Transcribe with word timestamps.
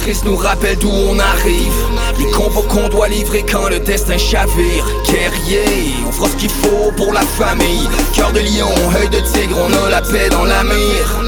cicatrices 0.00 0.24
nous 0.24 0.36
rappellent 0.36 0.78
d'où 0.78 0.90
on 0.90 1.18
arrive. 1.18 1.72
Les 2.18 2.30
combos 2.30 2.62
qu'on 2.62 2.88
doit 2.88 3.08
livrer 3.08 3.44
quand 3.50 3.68
le 3.68 3.78
destin 3.80 4.18
chavire. 4.18 4.84
Guerrier, 5.06 5.94
on 6.06 6.12
fera 6.12 6.28
ce 6.28 6.36
qu'il 6.36 6.50
faut 6.50 6.92
pour 6.96 7.12
la 7.12 7.20
famille. 7.20 7.88
Cœur 8.14 8.32
de 8.32 8.40
lion, 8.40 8.68
œil 9.00 9.08
de 9.08 9.20
tigre, 9.32 9.56
on 9.58 9.86
a 9.86 9.90
la 9.90 10.02
paix 10.02 10.28
dans 10.30 10.44
la 10.44 10.62
mire. 10.64 11.24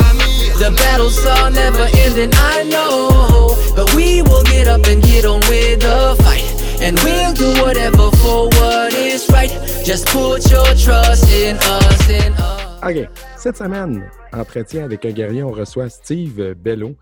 The 0.59 0.71
battles 0.77 1.19
are 1.27 1.51
never 1.51 1.87
ending, 2.07 2.31
I 2.35 2.65
know. 2.69 3.57
But 3.75 3.95
we 3.95 4.23
will 4.23 4.45
get 4.45 4.69
up 4.69 4.87
and 4.87 5.03
get 5.03 5.25
on 5.25 5.41
with 5.49 5.81
the 5.81 6.17
fight. 6.23 6.45
And 6.81 6.99
we'll 7.03 7.33
do 7.33 7.63
whatever 7.63 8.11
for 8.19 8.49
what 8.59 8.93
is 8.95 9.29
right. 9.31 9.51
Just 9.85 10.07
put 10.07 10.51
your 10.51 10.67
trust 10.77 11.29
in 11.33 11.57
us, 11.57 12.09
in 12.09 12.33
us. 12.35 12.83
OK. 12.83 13.09
Cette 13.37 13.57
semaine, 13.57 14.05
entretien 14.33 14.85
avec 14.85 15.05
un 15.05 15.11
guerrier, 15.11 15.43
on 15.43 15.51
reçoit 15.51 15.89
Steve 15.89 16.55
Bello, 16.55 16.95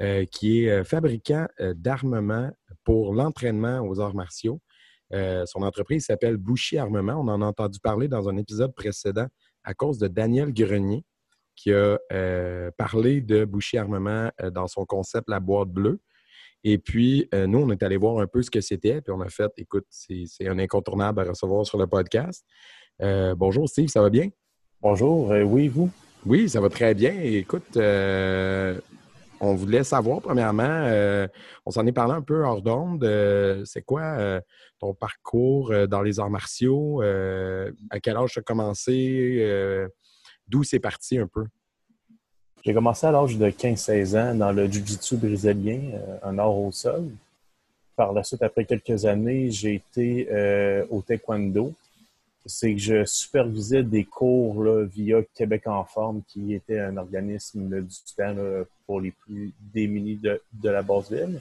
euh, 0.00 0.24
qui 0.24 0.64
est 0.64 0.70
euh, 0.70 0.84
fabricant 0.84 1.46
euh, 1.60 1.74
d'armement 1.74 2.50
pour 2.84 3.14
l'entraînement 3.14 3.80
aux 3.80 4.00
arts 4.00 4.14
martiaux. 4.14 4.60
Euh, 5.12 5.46
son 5.46 5.62
entreprise 5.62 6.06
s'appelle 6.06 6.36
Bouchy 6.36 6.78
Armement. 6.78 7.14
On 7.14 7.28
en 7.28 7.40
a 7.42 7.44
entendu 7.44 7.78
parler 7.78 8.08
dans 8.08 8.28
un 8.28 8.36
épisode 8.36 8.74
précédent 8.74 9.26
à 9.62 9.74
cause 9.74 9.98
de 9.98 10.08
Daniel 10.08 10.52
Grenier, 10.52 11.04
qui 11.54 11.72
a 11.72 11.98
euh, 12.12 12.70
parlé 12.76 13.20
de 13.20 13.44
Bouchy 13.44 13.78
Armement 13.78 14.30
dans 14.52 14.66
son 14.66 14.84
concept 14.84 15.28
La 15.28 15.40
boîte 15.40 15.68
bleue. 15.68 16.00
Et 16.64 16.78
puis, 16.78 17.28
euh, 17.32 17.46
nous, 17.46 17.60
on 17.60 17.70
est 17.70 17.82
allé 17.82 17.96
voir 17.96 18.18
un 18.18 18.26
peu 18.26 18.42
ce 18.42 18.50
que 18.50 18.60
c'était, 18.60 19.00
puis 19.00 19.12
on 19.12 19.20
a 19.20 19.28
fait, 19.28 19.52
écoute, 19.58 19.86
c'est 19.90 20.48
un 20.48 20.58
incontournable 20.58 21.20
à 21.20 21.24
recevoir 21.24 21.64
sur 21.64 21.78
le 21.78 21.86
podcast. 21.86 22.44
Bonjour 22.98 23.68
Steve, 23.68 23.88
ça 23.88 24.00
va 24.00 24.10
bien? 24.10 24.30
Bonjour, 24.80 25.28
oui, 25.28 25.68
vous? 25.68 25.90
Oui, 26.26 26.48
ça 26.48 26.60
va 26.60 26.70
très 26.70 26.94
bien. 26.94 27.12
Écoute, 27.20 27.76
on 29.44 29.54
voulait 29.54 29.84
savoir, 29.84 30.20
premièrement, 30.20 30.62
euh, 30.64 31.28
on 31.66 31.70
s'en 31.70 31.86
est 31.86 31.92
parlé 31.92 32.14
un 32.14 32.22
peu 32.22 32.44
hors 32.44 32.62
d'onde. 32.62 33.04
euh, 33.04 33.62
c'est 33.64 33.82
quoi 33.82 34.02
euh, 34.02 34.40
ton 34.80 34.94
parcours 34.94 35.72
dans 35.88 36.02
les 36.02 36.18
arts 36.18 36.30
martiaux? 36.30 37.02
À 37.02 38.00
quel 38.00 38.16
âge 38.16 38.32
tu 38.32 38.38
as 38.38 38.42
commencé? 38.42 39.88
D'où 40.48 40.62
c'est 40.62 40.80
parti 40.80 41.18
un 41.18 41.26
peu? 41.26 41.44
J'ai 42.64 42.72
commencé 42.72 43.06
à 43.06 43.12
l'âge 43.12 43.36
de 43.36 43.50
15-16 43.50 44.18
ans 44.18 44.34
dans 44.34 44.52
le 44.52 44.66
jiu-jitsu 44.66 45.16
brésilien, 45.16 45.80
un 46.22 46.38
art 46.38 46.56
au 46.56 46.72
sol. 46.72 47.04
Par 47.94 48.12
la 48.12 48.24
suite, 48.24 48.42
après 48.42 48.64
quelques 48.64 49.04
années, 49.04 49.50
j'ai 49.50 49.74
été 49.74 50.86
au 50.90 51.02
taekwondo. 51.02 51.72
C'est 52.46 52.74
que 52.74 52.80
je 52.80 53.04
supervisais 53.04 53.82
des 53.82 54.04
cours 54.04 54.62
là, 54.62 54.84
via 54.84 55.22
Québec 55.34 55.66
en 55.66 55.84
forme, 55.84 56.22
qui 56.28 56.54
était 56.54 56.78
un 56.78 56.96
organisme 56.96 57.80
du 57.80 57.96
temps 58.16 58.34
là, 58.34 58.64
pour 58.86 59.00
les 59.00 59.12
plus 59.12 59.52
démunis 59.72 60.16
de, 60.16 60.42
de 60.52 60.68
la 60.68 60.82
basse 60.82 61.10
ville. 61.10 61.40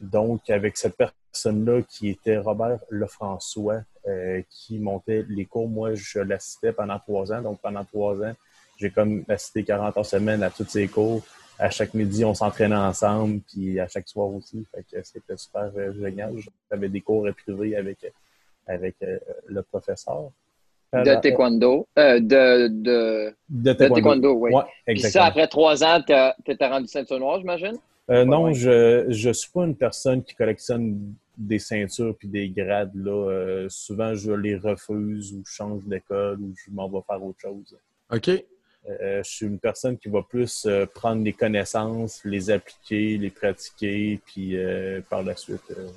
Donc, 0.00 0.50
avec 0.50 0.76
cette 0.76 0.96
personne-là 0.96 1.82
qui 1.82 2.08
était 2.08 2.38
Robert 2.38 2.80
Lefrançois, 2.90 3.82
euh, 4.06 4.42
qui 4.50 4.78
montait 4.78 5.24
les 5.28 5.44
cours, 5.46 5.68
moi, 5.68 5.94
je 5.94 6.18
l'assistais 6.18 6.72
pendant 6.72 6.98
trois 6.98 7.32
ans. 7.32 7.40
Donc, 7.40 7.60
pendant 7.60 7.84
trois 7.84 8.22
ans, 8.22 8.34
j'ai 8.76 8.90
comme 8.90 9.24
assisté 9.28 9.64
40 9.64 9.96
heures 9.96 10.06
semaine 10.06 10.42
à 10.42 10.50
tous 10.50 10.66
ces 10.68 10.88
cours. 10.88 11.22
À 11.58 11.70
chaque 11.70 11.94
midi, 11.94 12.24
on 12.24 12.34
s'entraînait 12.34 12.74
ensemble, 12.74 13.40
puis 13.40 13.78
à 13.78 13.88
chaque 13.88 14.08
soir 14.08 14.28
aussi. 14.28 14.66
Fait 14.74 14.84
que 14.90 15.02
c'était 15.04 15.36
super 15.36 15.70
euh, 15.76 15.92
génial. 15.92 16.34
J'avais 16.70 16.88
des 16.88 17.00
cours 17.00 17.26
privés 17.44 17.76
avec, 17.76 18.12
avec 18.66 18.96
euh, 19.02 19.18
le 19.46 19.62
professeur. 19.62 20.30
De 20.92 21.20
taekwondo. 21.20 21.88
Euh, 21.98 22.20
de, 22.20 22.68
de, 22.68 23.34
De 23.48 23.72
de 23.72 23.72
taekwondo, 23.72 24.32
oui. 24.34 24.52
Ouais, 24.52 24.62
Puis 24.86 25.00
ça, 25.00 25.24
après 25.24 25.48
trois 25.48 25.82
ans, 25.82 26.00
t'as- 26.06 26.36
t'étais 26.44 26.68
rendu 26.68 26.86
ceinture 26.86 27.18
noire, 27.18 27.40
j'imagine? 27.40 27.76
Euh, 28.10 28.24
non, 28.24 28.44
Ouais. 28.44 28.54
je 28.54 29.06
je 29.08 29.30
suis 29.30 29.50
pas 29.50 29.64
une 29.64 29.74
personne 29.76 30.22
qui 30.22 30.34
collectionne 30.34 31.14
des 31.36 31.58
ceintures 31.58 32.14
puis 32.16 32.28
des 32.28 32.48
grades. 32.48 32.94
Là. 32.94 33.10
Euh, 33.30 33.66
souvent, 33.68 34.14
je 34.14 34.30
les 34.30 34.54
refuse 34.56 35.32
ou 35.32 35.42
je 35.44 35.50
change 35.52 35.82
d'école 35.84 36.38
ou 36.40 36.54
je 36.54 36.70
m'en 36.70 36.88
vais 36.88 37.00
faire 37.08 37.24
autre 37.24 37.40
chose. 37.40 37.76
OK. 38.12 38.28
Euh, 38.28 39.22
je 39.24 39.30
suis 39.30 39.46
une 39.46 39.58
personne 39.58 39.96
qui 39.98 40.08
va 40.10 40.22
plus 40.22 40.66
euh, 40.66 40.84
prendre 40.86 41.24
les 41.24 41.32
connaissances, 41.32 42.20
les 42.24 42.50
appliquer, 42.50 43.16
les 43.16 43.30
pratiquer, 43.30 44.20
puis 44.26 44.56
euh, 44.58 45.00
par 45.08 45.22
la 45.24 45.34
suite, 45.34 45.62
euh, 45.70 45.88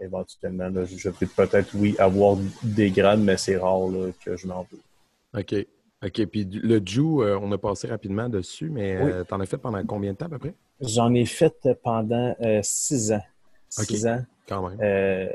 éventuellement, 0.00 0.68
là, 0.68 0.84
je 0.84 1.08
vais 1.08 1.26
peut-être, 1.26 1.74
oui, 1.74 1.94
avoir 1.98 2.36
des 2.62 2.90
grades, 2.90 3.20
mais 3.20 3.36
c'est 3.36 3.56
rare 3.56 3.88
là, 3.88 4.10
que 4.24 4.36
je 4.36 4.46
m'en 4.46 4.66
veux. 4.70 5.40
OK. 5.40 5.66
OK. 6.04 6.26
Puis 6.26 6.44
le 6.44 6.80
Ju, 6.84 7.00
euh, 7.00 7.38
on 7.40 7.50
a 7.52 7.58
passé 7.58 7.88
rapidement 7.88 8.28
dessus, 8.28 8.70
mais 8.70 8.96
euh, 8.96 9.24
t'en 9.24 9.40
as 9.40 9.46
fait 9.46 9.58
pendant 9.58 9.84
combien 9.84 10.12
de 10.12 10.16
temps 10.16 10.26
à 10.26 10.30
peu 10.30 10.38
près? 10.38 10.54
J'en 10.80 11.12
ai 11.12 11.24
fait 11.24 11.68
pendant 11.82 12.36
euh, 12.40 12.60
six 12.62 13.12
ans. 13.12 13.22
Six 13.68 14.06
ans. 14.06 14.24
Quand 14.48 14.66
même. 14.66 14.78
Euh, 14.80 15.28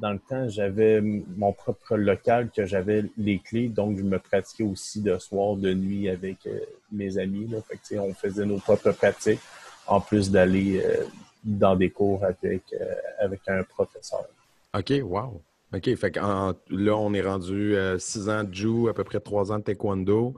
dans 0.00 0.12
le 0.12 0.18
temps, 0.18 0.46
j'avais 0.48 1.00
mon 1.00 1.52
propre 1.52 1.96
local 1.96 2.50
que 2.54 2.66
j'avais 2.66 3.04
les 3.16 3.38
clés, 3.38 3.68
donc 3.68 3.96
je 3.96 4.02
me 4.02 4.18
pratiquais 4.18 4.64
aussi 4.64 5.00
de 5.00 5.16
soir, 5.18 5.56
de 5.56 5.72
nuit 5.72 6.10
avec 6.10 6.46
euh, 6.46 6.60
mes 6.90 7.16
amis. 7.16 7.46
Là. 7.48 7.58
Fait 7.66 7.76
que, 7.76 7.98
on 7.98 8.12
faisait 8.12 8.44
nos 8.44 8.58
propres 8.58 8.92
pratiques 8.92 9.40
en 9.86 10.00
plus 10.00 10.30
d'aller 10.30 10.82
euh, 10.84 11.04
dans 11.44 11.76
des 11.76 11.90
cours 11.90 12.24
avec, 12.24 12.62
euh, 12.72 12.94
avec 13.20 13.40
un 13.48 13.62
professeur. 13.64 14.24
OK, 14.76 14.92
wow. 15.02 15.40
OK, 15.74 15.94
fait 15.96 16.18
en- 16.18 16.54
là, 16.70 16.96
on 16.96 17.12
est 17.14 17.22
rendu 17.22 17.74
6 17.98 18.28
ans 18.28 18.44
de 18.44 18.52
Ju, 18.54 18.88
à 18.88 18.92
peu 18.94 19.04
près 19.04 19.20
3 19.20 19.50
ans 19.52 19.58
de 19.58 19.64
taekwondo. 19.64 20.34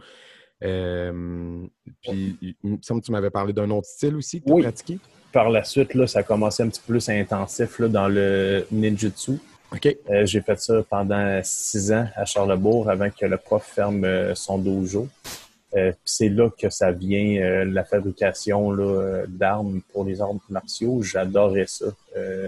Euh, 0.62 1.66
puis, 2.03 2.38
il 2.41 2.54
me 2.70 2.78
semble 2.81 3.00
que 3.00 3.06
tu 3.06 3.12
m'avais 3.12 3.31
parlé 3.31 3.53
d'un 3.53 3.69
autre 3.70 3.87
style 3.87 4.14
aussi 4.16 4.41
que 4.41 4.47
tu 4.47 4.53
as 4.53 4.54
Oui. 4.54 4.62
pratiqué? 4.62 4.98
Par 5.32 5.50
la 5.50 5.64
suite, 5.64 5.94
là, 5.94 6.06
ça 6.06 6.20
a 6.20 6.22
commencé 6.22 6.62
un 6.62 6.69
petit 6.69 6.81
peu 6.81 6.93
plus 6.94 7.09
intensif 7.09 7.78
là, 7.81 7.88
dans 7.88 8.09
le 8.09 8.64
ninjutsu. 8.70 9.32
OK. 9.72 9.97
Euh, 10.09 10.25
j'ai 10.25 10.41
fait 10.41 10.59
ça 10.60 10.82
pendant 10.88 11.41
six 11.43 11.91
ans 11.93 12.06
à 12.14 12.25
Charlebourg 12.25 12.88
avant 12.88 13.10
que 13.10 13.26
le 13.26 13.37
prof 13.37 13.64
ferme 13.64 14.04
euh, 14.04 14.34
son 14.37 14.59
dojo. 14.59 15.09
Euh, 15.77 15.93
c'est 16.05 16.29
là 16.29 16.51
que 16.51 16.71
ça 16.71 16.93
vient, 16.93 17.43
euh, 17.43 17.65
la 17.65 17.85
fabrication 17.85 18.73
euh, 18.79 19.27
d'armes 19.27 19.83
pour 19.93 20.05
les 20.05 20.21
armes 20.21 20.39
martiaux. 20.49 21.03
J'adorais 21.03 21.67
ça. 21.67 21.87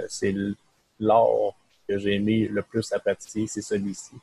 C'est 0.08 0.34
l'art 1.00 1.54
que 1.88 1.98
j'ai 1.98 2.14
aimé 2.14 2.48
le 2.48 2.62
plus 2.62 2.92
à 2.92 2.98
pratiquer, 3.00 3.46
c'est 3.48 3.62
celui-ci. 3.62 4.14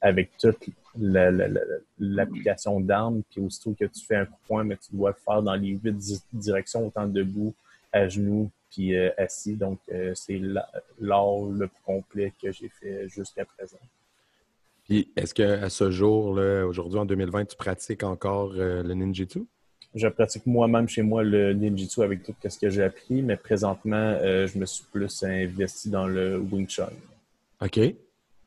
Avec 0.00 0.30
toute 0.38 0.58
la- 0.98 1.30
la- 1.30 1.48
la- 1.48 1.60
l'application 1.98 2.78
d'armes, 2.80 3.22
puis 3.30 3.40
aussitôt 3.40 3.74
que 3.78 3.86
tu 3.86 4.04
fais 4.04 4.16
un 4.16 4.26
coup 4.26 4.32
de 4.42 4.46
poing, 4.48 4.64
mais 4.64 4.76
tu 4.76 4.94
dois 4.94 5.10
le 5.10 5.16
faire 5.24 5.42
dans 5.42 5.54
les 5.54 5.68
huit 5.68 5.92
di- 5.96 6.22
directions, 6.32 6.86
autant 6.86 7.06
debout, 7.06 7.54
à 7.92 8.08
genoux, 8.08 8.50
puis 8.70 8.96
assis. 9.16 9.54
Donc, 9.54 9.78
c'est 10.14 10.38
la- 10.38 10.68
l'art 11.00 11.46
le 11.50 11.68
plus 11.68 11.82
complet 11.84 12.32
que 12.42 12.52
j'ai 12.52 12.68
fait 12.68 13.08
jusqu'à 13.08 13.44
présent. 13.44 13.78
Puis, 14.84 15.12
est-ce 15.16 15.34
qu'à 15.34 15.68
ce 15.70 15.90
jour, 15.90 16.34
là, 16.34 16.66
aujourd'hui, 16.66 16.98
en 16.98 17.04
2020, 17.04 17.46
tu 17.46 17.56
pratiques 17.56 18.02
encore 18.02 18.52
euh, 18.56 18.82
le 18.82 18.94
ninjutsu? 18.94 19.46
Je 19.94 20.08
pratique 20.08 20.46
moi-même 20.46 20.88
chez 20.88 21.02
moi 21.02 21.22
le 21.22 21.52
ninjutsu 21.52 22.02
avec 22.02 22.22
tout 22.22 22.34
ce 22.48 22.58
que 22.58 22.70
j'ai 22.70 22.82
appris, 22.82 23.22
mais 23.22 23.36
présentement, 23.36 23.96
euh, 23.96 24.46
je 24.46 24.58
me 24.58 24.64
suis 24.64 24.84
plus 24.90 25.22
investi 25.22 25.90
dans 25.90 26.06
le 26.06 26.38
Wing 26.38 26.66
Chun. 26.66 26.88
OK. 27.60 27.78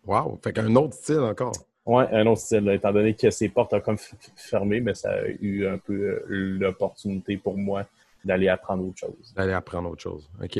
Wow. 0.05 0.39
Fait 0.43 0.53
qu'un 0.53 0.75
autre 0.75 0.95
style 0.95 1.19
encore. 1.19 1.53
Ouais, 1.85 2.07
un 2.11 2.25
autre 2.25 2.41
style, 2.41 2.67
étant 2.69 2.91
donné 2.91 3.13
que 3.13 3.29
ses 3.29 3.47
portes 3.49 3.73
ont 3.73 3.79
comme 3.79 3.97
fermé, 4.35 4.81
mais 4.81 4.95
ça 4.95 5.11
a 5.11 5.27
eu 5.39 5.67
un 5.67 5.77
peu 5.77 5.93
euh, 5.93 6.25
l'opportunité 6.27 7.37
pour 7.37 7.57
moi 7.57 7.85
d'aller 8.23 8.47
apprendre 8.47 8.83
autre 8.87 8.97
chose. 8.97 9.33
D'aller 9.35 9.53
apprendre 9.53 9.91
autre 9.91 10.01
chose. 10.01 10.27
OK. 10.43 10.59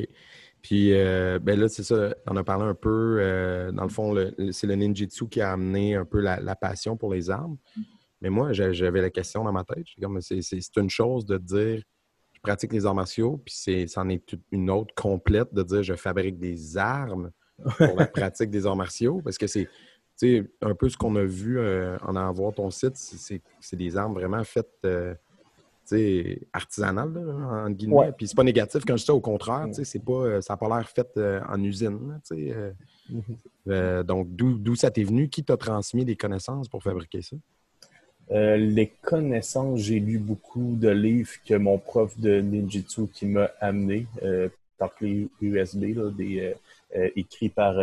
Puis, 0.66 0.94
euh, 0.94 1.38
ben 1.38 1.60
là, 1.60 1.70
c'est 1.70 1.84
ça, 1.84 2.16
on 2.26 2.36
a 2.38 2.44
parlé 2.44 2.66
un 2.66 2.74
peu. 2.74 3.18
euh, 3.20 3.72
dans 3.72 3.84
le 3.84 3.90
fond, 3.90 4.16
c'est 4.52 4.66
le 4.66 4.74
ninjutsu 4.74 5.28
qui 5.28 5.40
a 5.40 5.52
amené 5.52 5.94
un 5.94 6.06
peu 6.06 6.20
la, 6.20 6.40
la 6.40 6.56
passion 6.56 6.98
pour 6.98 7.14
les 7.14 7.30
armes. 7.30 7.58
Mais 8.20 8.32
moi, 8.32 8.52
j'a- 8.52 8.74
j'avais 8.74 9.00
la 9.00 9.12
question 9.12 9.44
dans 9.44 9.52
ma 9.52 9.64
tête. 9.64 9.86
C'est, 10.22 10.78
une 10.78 10.90
chose 10.90 11.24
de 11.28 11.38
dire, 11.38 11.84
je 12.34 12.40
pratique 12.42 12.74
les 12.74 12.88
arts 12.88 12.96
martiaux, 12.96 13.40
puis 13.46 13.54
c'est, 13.56 13.86
c'en 13.86 14.10
est 14.10 14.26
toute 14.26 14.42
une 14.52 14.72
autre 14.72 14.92
complète 14.96 15.54
de 15.54 15.62
dire, 15.62 15.84
je 15.84 15.94
fabrique 15.94 16.40
des 16.40 16.78
armes 16.78 17.30
pour 17.78 17.96
la 17.96 18.08
pratique 18.08 18.50
des 18.50 18.66
arts 18.66 18.76
martiaux. 18.76 19.22
Parce 19.24 19.38
que 19.38 19.46
c'est, 19.46 19.70
un 20.64 20.74
peu 20.74 20.90
ce 20.90 20.98
qu'on 20.98 21.16
a 21.16 21.26
vu 21.26 21.60
euh, 21.60 21.96
en 22.00 22.34
voir 22.34 22.56
ton 22.56 22.72
site, 22.72 22.96
c'est 22.96 23.76
des 23.76 23.98
armes 23.98 24.16
vraiment 24.16 24.44
faites. 24.44 24.88
Là, 27.22 27.64
entre 27.66 27.76
guillemets. 27.76 27.96
Ouais. 27.96 28.12
Puis 28.12 28.28
c'est 28.28 28.36
pas 28.36 28.44
négatif 28.44 28.84
quand 28.86 28.96
je 28.96 29.02
dis 29.02 29.06
ça, 29.06 29.14
au 29.14 29.20
contraire, 29.20 29.68
c'est 29.72 30.04
pas, 30.04 30.14
euh, 30.14 30.42
ça 30.42 30.54
n'a 30.54 30.58
pas 30.58 30.68
l'air 30.68 30.90
fait 30.90 31.08
euh, 31.18 31.42
en 31.48 31.62
usine. 31.62 32.20
euh. 32.32 32.72
Euh, 33.68 34.04
donc, 34.04 34.28
d'où 34.30 34.76
ça 34.76 34.92
t'est 34.92 35.04
venu? 35.04 35.30
Qui 35.30 35.44
t'a 35.44 35.58
transmis 35.58 36.06
des 36.06 36.16
connaissances 36.16 36.68
pour 36.68 36.84
fabriquer 36.84 37.22
ça? 37.22 37.36
Les 38.32 38.92
connaissances, 39.04 39.82
j'ai 39.82 40.00
lu 40.00 40.18
beaucoup 40.18 40.76
de 40.76 40.90
livres 40.90 41.34
que 41.48 41.54
mon 41.54 41.78
prof 41.78 42.18
de 42.20 42.42
ninjutsu 42.42 43.08
qui 43.14 43.28
m'a 43.28 43.52
amené 43.60 44.08
par 44.80 44.96
clé 44.96 45.28
USB, 45.42 45.96
là, 45.96 46.10
des, 46.10 46.56
écrits 47.16 47.50
par 47.50 47.76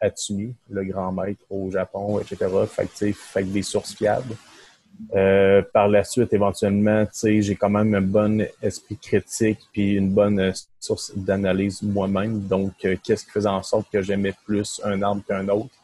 Atsumi, 0.00 0.54
le 0.68 0.84
grand 0.84 1.12
maître 1.12 1.44
au 1.48 1.70
Japon, 1.70 2.18
etc. 2.20 2.46
Fait 2.66 2.86
que, 2.86 3.12
fait 3.12 3.42
que 3.42 3.48
des 3.48 3.62
sources 3.62 3.94
fiables. 3.94 4.34
Euh, 5.14 5.62
par 5.72 5.88
la 5.88 6.04
suite, 6.04 6.32
éventuellement, 6.32 7.04
tu 7.06 7.10
sais, 7.12 7.42
j'ai 7.42 7.56
quand 7.56 7.68
même 7.70 7.94
un 7.94 8.00
bon 8.00 8.46
esprit 8.62 8.96
critique 8.96 9.58
puis 9.72 9.94
une 9.96 10.10
bonne 10.10 10.38
euh, 10.38 10.52
source 10.78 11.12
d'analyse 11.16 11.82
moi-même. 11.82 12.40
Donc, 12.40 12.72
euh, 12.84 12.96
qu'est-ce 13.02 13.24
qui 13.24 13.30
faisait 13.32 13.48
en 13.48 13.62
sorte 13.62 13.90
que 13.90 14.00
j'aimais 14.00 14.34
plus 14.46 14.80
un 14.84 15.02
arbre 15.02 15.22
qu'un 15.26 15.48
autre? 15.48 15.74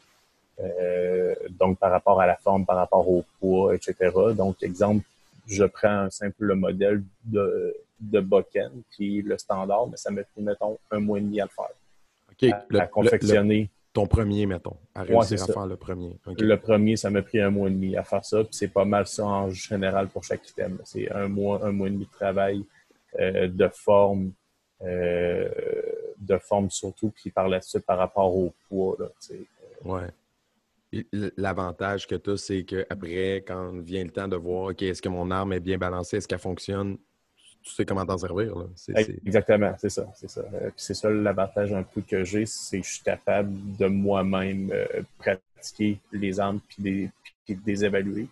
Euh, 0.61 1.35
donc, 1.51 1.79
par 1.79 1.91
rapport 1.91 2.21
à 2.21 2.27
la 2.27 2.37
forme, 2.37 2.65
par 2.65 2.77
rapport 2.77 3.09
au 3.09 3.25
poids, 3.41 3.75
etc. 3.75 3.95
Donc, 4.37 4.63
exemple, 4.63 5.05
je 5.47 5.65
prends 5.65 5.89
un 6.07 6.11
simple 6.11 6.55
modèle 6.55 7.03
de, 7.25 7.75
de 8.01 8.21
Boken, 8.21 8.71
qui 8.95 9.19
est 9.19 9.23
le 9.23 9.37
standard, 9.39 9.87
mais 9.89 9.97
ça 9.97 10.11
m'a 10.11 10.23
pris, 10.23 10.43
mettons, 10.43 10.79
un 10.91 11.01
mois 11.01 11.19
et 11.19 11.23
demi 11.23 11.41
à 11.41 11.45
le 11.45 11.51
faire. 11.51 11.71
OK. 12.31 12.53
À, 12.53 12.65
Le- 12.69 12.81
à 12.81 12.87
confectionner. 12.87 13.63
le- 13.63 13.69
ton 13.99 14.07
premier, 14.07 14.47
mettons. 14.47 14.77
À 14.95 15.03
réussir 15.03 15.43
à 15.43 15.47
ça. 15.47 15.53
faire 15.53 15.67
le 15.67 15.77
premier. 15.77 16.17
Le 16.27 16.57
premier, 16.57 16.97
ça 16.97 17.11
m'a 17.11 17.23
pris 17.23 17.41
un 17.41 17.51
mois 17.51 17.69
et 17.69 17.73
demi 17.73 17.97
à 17.97 18.05
faire 18.05 18.25
ça. 18.25 18.45
Puis 18.45 18.53
c'est 18.53 18.69
pas 18.69 18.85
mal 18.85 19.07
ça 19.07 19.25
en 19.27 19.51
général 19.51 20.09
pour 20.09 20.23
chaque 20.23 20.49
item. 20.49 20.79
C'est 20.85 21.11
un 21.11 21.27
mois, 21.27 21.65
un 21.65 21.73
mois 21.73 21.89
et 21.89 21.91
demi 21.91 22.05
de 22.05 22.11
travail 22.11 22.65
euh, 23.19 23.49
de 23.49 23.69
forme, 23.69 24.33
euh, 24.83 25.49
de 26.17 26.39
forme 26.39 26.71
surtout, 26.71 27.11
puis 27.11 27.31
par 27.31 27.49
la 27.49 27.61
suite 27.61 27.85
par 27.85 27.99
rapport 27.99 28.37
au 28.37 28.55
poids. 28.69 28.97
Là. 29.01 29.09
Ouais. 29.85 31.03
L'avantage 31.37 32.07
que 32.07 32.15
tu 32.15 32.31
as, 32.31 32.37
c'est 32.37 32.65
qu'après, 32.65 33.43
quand 33.47 33.73
vient 33.81 34.05
le 34.05 34.11
temps 34.11 34.29
de 34.29 34.37
voir, 34.37 34.71
OK, 34.71 34.83
est-ce 34.83 35.03
que 35.03 35.09
mon 35.09 35.31
arme 35.33 35.53
est 35.55 35.61
bien 35.61 35.77
balancée, 35.77 36.19
est-ce 36.19 36.29
qu'elle 36.29 36.39
fonctionne, 36.39 36.99
tu 37.69 37.75
sais 37.75 37.85
comment 37.85 38.05
t'en 38.05 38.19
servir. 38.19 38.57
Là. 38.57 38.65
Exactement, 39.27 39.75
c'est 39.79 39.91
ça, 39.91 40.07
c'est 40.15 40.31
ça. 40.31 40.41
Euh, 40.41 40.67
puis 40.71 40.73
c'est 40.77 40.95
ça 40.95 41.11
l'avantage 41.11 41.73
un 41.73 41.83
peu 41.83 42.01
que 42.01 42.25
j'ai, 42.25 42.47
c'est 42.47 42.81
que 42.81 42.87
je 42.87 42.95
suis 42.95 43.03
capable 43.03 43.53
de 43.77 43.87
moi-même 43.87 44.71
euh, 44.73 45.03
pratiquer 45.19 45.99
les 46.13 46.41
armes 46.41 46.61
puis 46.69 46.83
des, 46.83 47.11
puis 47.45 47.55
de 47.55 47.61
les 47.67 47.85
évaluer. 47.85 48.27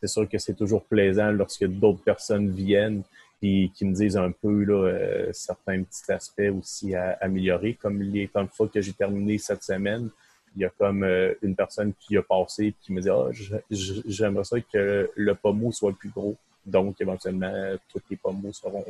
C'est 0.00 0.08
sûr 0.08 0.28
que 0.28 0.38
c'est 0.38 0.54
toujours 0.54 0.84
plaisant 0.84 1.30
lorsque 1.30 1.64
d'autres 1.64 2.02
personnes 2.02 2.50
viennent 2.50 3.02
et 3.42 3.70
qui 3.74 3.84
me 3.84 3.92
disent 3.92 4.16
un 4.16 4.30
peu 4.30 4.62
là, 4.64 4.86
euh, 4.86 5.30
certains 5.32 5.82
petits 5.82 6.10
aspects 6.10 6.50
aussi 6.56 6.94
à 6.94 7.18
améliorer. 7.20 7.74
Comme 7.74 8.00
les 8.00 8.28
comme 8.28 8.48
fois 8.48 8.68
que 8.68 8.80
j'ai 8.80 8.92
terminé 8.92 9.38
cette 9.38 9.64
semaine, 9.64 10.08
il 10.54 10.62
y 10.62 10.64
a 10.64 10.70
comme 10.70 11.02
euh, 11.02 11.34
une 11.42 11.56
personne 11.56 11.92
qui 11.98 12.16
a 12.16 12.22
passé 12.22 12.66
et 12.66 12.74
qui 12.80 12.92
me 12.92 13.00
dit 13.00 13.10
Ah, 13.10 13.28
j'aimerais 13.70 14.44
ça 14.44 14.60
que 14.60 15.10
le 15.14 15.34
pommeau 15.34 15.72
soit 15.72 15.92
plus 15.92 16.10
gros. 16.10 16.36
Donc, 16.64 17.00
éventuellement, 17.00 17.52
tous 17.88 18.02
les 18.10 18.16
pommeaux 18.16 18.52
seront 18.52 18.84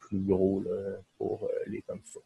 plus 0.00 0.18
gros 0.18 0.62
là, 0.64 0.96
pour 1.18 1.44
euh, 1.44 1.48
les 1.66 1.82
comme 1.82 2.00
ça. 2.04 2.20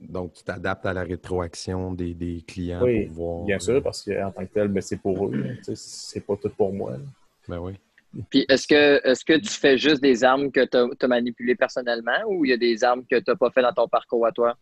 Donc, 0.00 0.34
tu 0.34 0.44
t'adaptes 0.44 0.86
à 0.86 0.92
la 0.92 1.02
rétroaction 1.02 1.92
des, 1.92 2.14
des 2.14 2.42
clients 2.46 2.82
Oui, 2.82 3.06
pour 3.06 3.14
voir. 3.14 3.46
Bien 3.46 3.56
euh, 3.56 3.60
sûr, 3.60 3.82
parce 3.82 4.04
qu'en 4.04 4.30
tant 4.30 4.46
que 4.46 4.52
tel, 4.52 4.68
ben, 4.68 4.80
c'est 4.80 5.00
pour 5.00 5.26
eux. 5.26 5.32
C'est 5.74 6.24
pas 6.24 6.36
tout 6.36 6.50
pour 6.50 6.72
moi. 6.72 6.92
là. 6.92 6.98
Ben 7.48 7.58
oui. 7.58 7.74
Puis 8.30 8.46
est-ce 8.48 8.66
que 8.66 9.06
est-ce 9.06 9.24
que 9.24 9.38
tu 9.38 9.50
fais 9.50 9.76
juste 9.76 10.00
des 10.00 10.24
armes 10.24 10.50
que 10.50 10.64
tu 10.64 11.04
as, 11.04 11.08
manipulées 11.08 11.54
personnellement 11.54 12.18
ou 12.28 12.44
il 12.44 12.50
y 12.50 12.52
a 12.52 12.56
des 12.56 12.82
armes 12.82 13.04
que 13.04 13.16
tu 13.16 13.24
n'as 13.28 13.36
pas 13.36 13.50
fait 13.50 13.62
dans 13.62 13.72
ton 13.72 13.88
parcours 13.88 14.26
à 14.26 14.32
toi? 14.32 14.56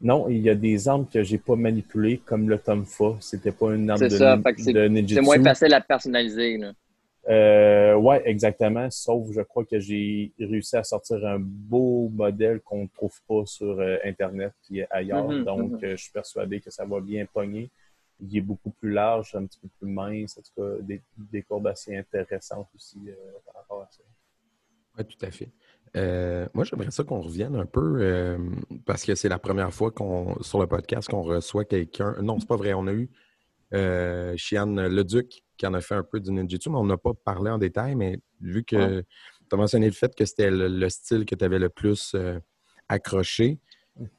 Non, 0.00 0.28
il 0.28 0.42
y 0.42 0.50
a 0.50 0.54
des 0.54 0.86
armes 0.88 1.06
que 1.08 1.22
j'ai 1.22 1.38
pas 1.38 1.56
manipulées, 1.56 2.18
comme 2.18 2.48
le 2.48 2.58
Tomfa. 2.58 3.16
C'était 3.20 3.52
pas 3.52 3.74
une 3.74 3.90
arme 3.90 3.98
C'est 3.98 4.08
de, 4.08 4.16
ça, 4.16 4.36
de 4.36 4.88
ninjutsu. 4.88 5.14
C'est 5.14 5.20
moins 5.22 5.42
facile 5.42 5.72
à 5.74 5.80
personnaliser. 5.80 6.58
Là. 6.58 6.72
Euh, 7.28 7.94
ouais, 7.94 8.22
exactement. 8.26 8.90
Sauf, 8.90 9.30
je 9.32 9.40
crois 9.40 9.64
que 9.64 9.78
j'ai 9.78 10.32
réussi 10.38 10.76
à 10.76 10.84
sortir 10.84 11.24
un 11.26 11.38
beau 11.40 12.10
modèle 12.10 12.60
qu'on 12.60 12.82
ne 12.82 12.88
trouve 12.88 13.18
pas 13.26 13.46
sur 13.46 13.80
euh, 13.80 13.96
Internet 14.04 14.52
qui 14.62 14.80
est 14.80 14.86
ailleurs. 14.90 15.28
Mhm, 15.28 15.44
Donc, 15.44 15.70
mhm. 15.72 15.84
euh, 15.84 15.96
je 15.96 16.02
suis 16.02 16.12
persuadé 16.12 16.60
que 16.60 16.70
ça 16.70 16.84
va 16.84 17.00
bien 17.00 17.24
pogner. 17.26 17.70
Il 18.20 18.36
est 18.36 18.42
beaucoup 18.42 18.70
plus 18.70 18.92
large, 18.92 19.34
un 19.34 19.46
petit 19.46 19.58
peu 19.58 19.68
plus 19.78 19.88
mince. 19.88 20.38
En 20.38 20.42
tout 20.42 20.62
cas, 20.62 20.82
des, 20.82 21.00
des 21.16 21.42
courbes 21.42 21.66
assez 21.66 21.96
intéressantes 21.96 22.68
aussi 22.74 22.98
euh, 23.08 23.14
par 23.46 23.54
rapport 23.54 23.82
à 23.82 23.88
ça. 23.90 24.02
Oui, 24.98 25.04
tout 25.04 25.26
à 25.26 25.30
fait. 25.30 25.50
Euh, 25.96 26.46
moi, 26.54 26.64
j'aimerais 26.64 26.90
ça 26.90 27.04
qu'on 27.04 27.20
revienne 27.20 27.56
un 27.56 27.66
peu 27.66 27.98
euh, 28.00 28.38
parce 28.84 29.04
que 29.04 29.14
c'est 29.14 29.28
la 29.28 29.38
première 29.38 29.72
fois 29.72 29.90
qu'on 29.90 30.40
sur 30.42 30.60
le 30.60 30.66
podcast 30.66 31.08
qu'on 31.08 31.22
reçoit 31.22 31.64
quelqu'un. 31.64 32.16
Non, 32.20 32.38
c'est 32.38 32.48
pas 32.48 32.56
vrai. 32.56 32.74
On 32.74 32.86
a 32.86 32.92
eu 32.92 33.10
euh, 33.74 34.36
Chiane 34.36 34.86
Leduc 34.86 35.42
qui 35.56 35.66
en 35.66 35.74
a 35.74 35.80
fait 35.80 35.94
un 35.94 36.02
peu 36.02 36.20
du 36.20 36.32
ninjutsu, 36.32 36.70
mais 36.70 36.76
on 36.76 36.84
n'a 36.84 36.96
pas 36.96 37.12
parlé 37.14 37.50
en 37.50 37.58
détail. 37.58 37.94
Mais 37.94 38.18
vu 38.40 38.64
que 38.64 39.00
tu 39.00 39.54
as 39.54 39.56
mentionné 39.56 39.86
le 39.86 39.92
fait 39.92 40.14
que 40.14 40.24
c'était 40.24 40.50
le, 40.50 40.68
le 40.68 40.88
style 40.88 41.24
que 41.24 41.34
tu 41.34 41.44
avais 41.44 41.58
le 41.58 41.68
plus 41.68 42.12
euh, 42.14 42.38
accroché, 42.88 43.58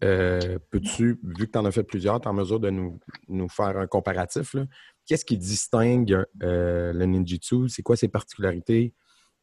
euh, 0.03 0.57
peux-tu, 0.69 1.19
vu 1.23 1.47
que 1.47 1.51
tu 1.51 1.57
en 1.57 1.65
as 1.65 1.71
fait 1.71 1.83
plusieurs, 1.83 2.21
tu 2.21 2.27
es 2.27 2.29
en 2.29 2.33
mesure 2.33 2.59
de 2.59 2.69
nous, 2.69 2.99
nous 3.27 3.49
faire 3.49 3.77
un 3.77 3.87
comparatif? 3.87 4.55
Qu'est-ce 5.05 5.25
qui 5.25 5.37
distingue 5.37 6.23
euh, 6.41 6.93
le 6.93 7.05
ninjutsu? 7.05 7.67
C'est 7.67 7.83
quoi 7.83 7.97
ses 7.97 8.07
particularités? 8.07 8.93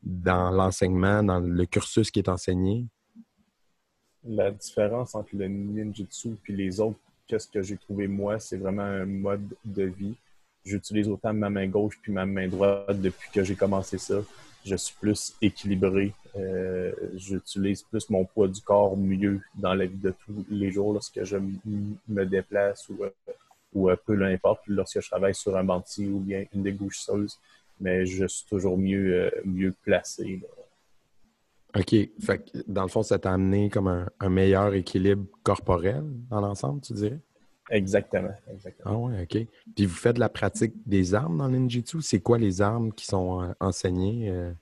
dans 0.02 0.50
l'enseignement, 0.50 1.22
dans 1.22 1.40
le 1.40 1.64
cursus 1.66 2.10
qui 2.10 2.18
est 2.18 2.28
enseigné? 2.28 2.86
La 4.24 4.50
différence 4.50 5.14
entre 5.14 5.34
le 5.34 5.46
ninjutsu 5.48 6.36
et 6.48 6.52
les 6.52 6.80
autres, 6.80 7.00
qu'est-ce 7.32 7.48
que 7.48 7.62
j'ai 7.62 7.78
trouvé 7.78 8.08
moi, 8.08 8.38
c'est 8.38 8.58
vraiment 8.58 8.82
un 8.82 9.06
mode 9.06 9.56
de 9.64 9.84
vie. 9.84 10.14
J'utilise 10.66 11.08
autant 11.08 11.32
ma 11.32 11.48
main 11.48 11.66
gauche 11.66 11.98
puis 12.02 12.12
ma 12.12 12.26
main 12.26 12.46
droite 12.46 13.00
depuis 13.00 13.30
que 13.32 13.42
j'ai 13.42 13.54
commencé 13.54 13.96
ça. 13.96 14.16
Je 14.66 14.76
suis 14.76 14.94
plus 15.00 15.32
équilibré. 15.40 16.12
Euh, 16.36 16.92
J'utilise 17.14 17.84
plus 17.84 18.10
mon 18.10 18.26
poids 18.26 18.48
du 18.48 18.60
corps 18.60 18.98
mieux 18.98 19.40
dans 19.54 19.72
la 19.72 19.86
vie 19.86 19.96
de 19.96 20.10
tous 20.10 20.44
les 20.50 20.70
jours 20.70 20.92
lorsque 20.92 21.24
je 21.24 21.38
me 22.06 22.24
déplace 22.26 22.86
ou, 22.90 23.88
euh, 23.88 23.96
peu 24.04 24.14
l'importe, 24.14 24.60
lorsque 24.66 25.00
je 25.00 25.08
travaille 25.08 25.34
sur 25.34 25.56
un 25.56 25.64
bantier 25.64 26.08
ou 26.08 26.18
bien 26.18 26.44
une 26.54 26.62
dégoucheuse. 26.62 27.38
Mais 27.80 28.04
je 28.04 28.26
suis 28.26 28.44
toujours 28.46 28.76
mieux, 28.76 29.14
euh, 29.14 29.30
mieux 29.46 29.74
placé. 29.82 30.42
OK. 31.76 31.94
Fait 32.20 32.38
que, 32.38 32.58
dans 32.66 32.82
le 32.82 32.88
fond, 32.88 33.02
ça 33.02 33.18
t'a 33.18 33.32
amené 33.32 33.70
comme 33.70 33.88
un, 33.88 34.06
un 34.20 34.28
meilleur 34.28 34.74
équilibre 34.74 35.24
corporel 35.42 36.02
dans 36.30 36.40
l'ensemble, 36.40 36.80
tu 36.82 36.92
dirais? 36.92 37.18
Exactement. 37.70 38.34
exactement. 38.52 38.90
Ah 38.90 38.96
ouais, 38.96 39.22
OK. 39.22 39.46
Puis 39.74 39.86
vous 39.86 39.94
faites 39.94 40.16
de 40.16 40.20
la 40.20 40.28
pratique 40.28 40.74
des 40.84 41.14
armes 41.14 41.38
dans 41.38 41.48
le 41.48 41.58
ninjutsu? 41.58 42.02
C'est 42.02 42.20
quoi 42.20 42.36
les 42.36 42.60
armes 42.60 42.92
qui 42.92 43.06
sont 43.06 43.42
euh, 43.42 43.52
enseignées? 43.60 44.28
euh, 44.28 44.52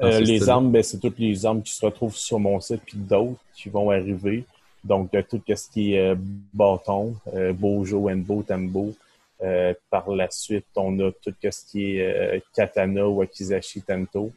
Euh, 0.00 0.20
les 0.20 0.48
armes, 0.48 0.70
ben, 0.70 0.82
c'est 0.82 1.00
toutes 1.00 1.18
les 1.18 1.44
armes 1.46 1.62
qui 1.62 1.72
se 1.72 1.84
retrouvent 1.84 2.16
sur 2.16 2.38
mon 2.38 2.60
site, 2.60 2.82
puis 2.84 2.98
d'autres 2.98 3.40
qui 3.54 3.68
vont 3.68 3.90
arriver. 3.90 4.44
Donc, 4.84 5.14
euh, 5.14 5.22
tout 5.28 5.40
ce 5.48 5.70
qui 5.70 5.94
est 5.94 6.10
euh, 6.10 6.16
bâton, 6.52 7.16
Bojo, 7.54 8.08
Enbo, 8.08 8.42
Tembo. 8.42 8.94
Euh, 9.42 9.74
par 9.90 10.08
la 10.10 10.30
suite, 10.30 10.66
on 10.76 10.98
a 11.00 11.10
tout 11.10 11.34
ce 11.42 11.64
qui 11.66 11.96
est 11.96 12.42
Katana, 12.54 13.06
Wakizashi, 13.08 13.82
Tento, 13.82 14.30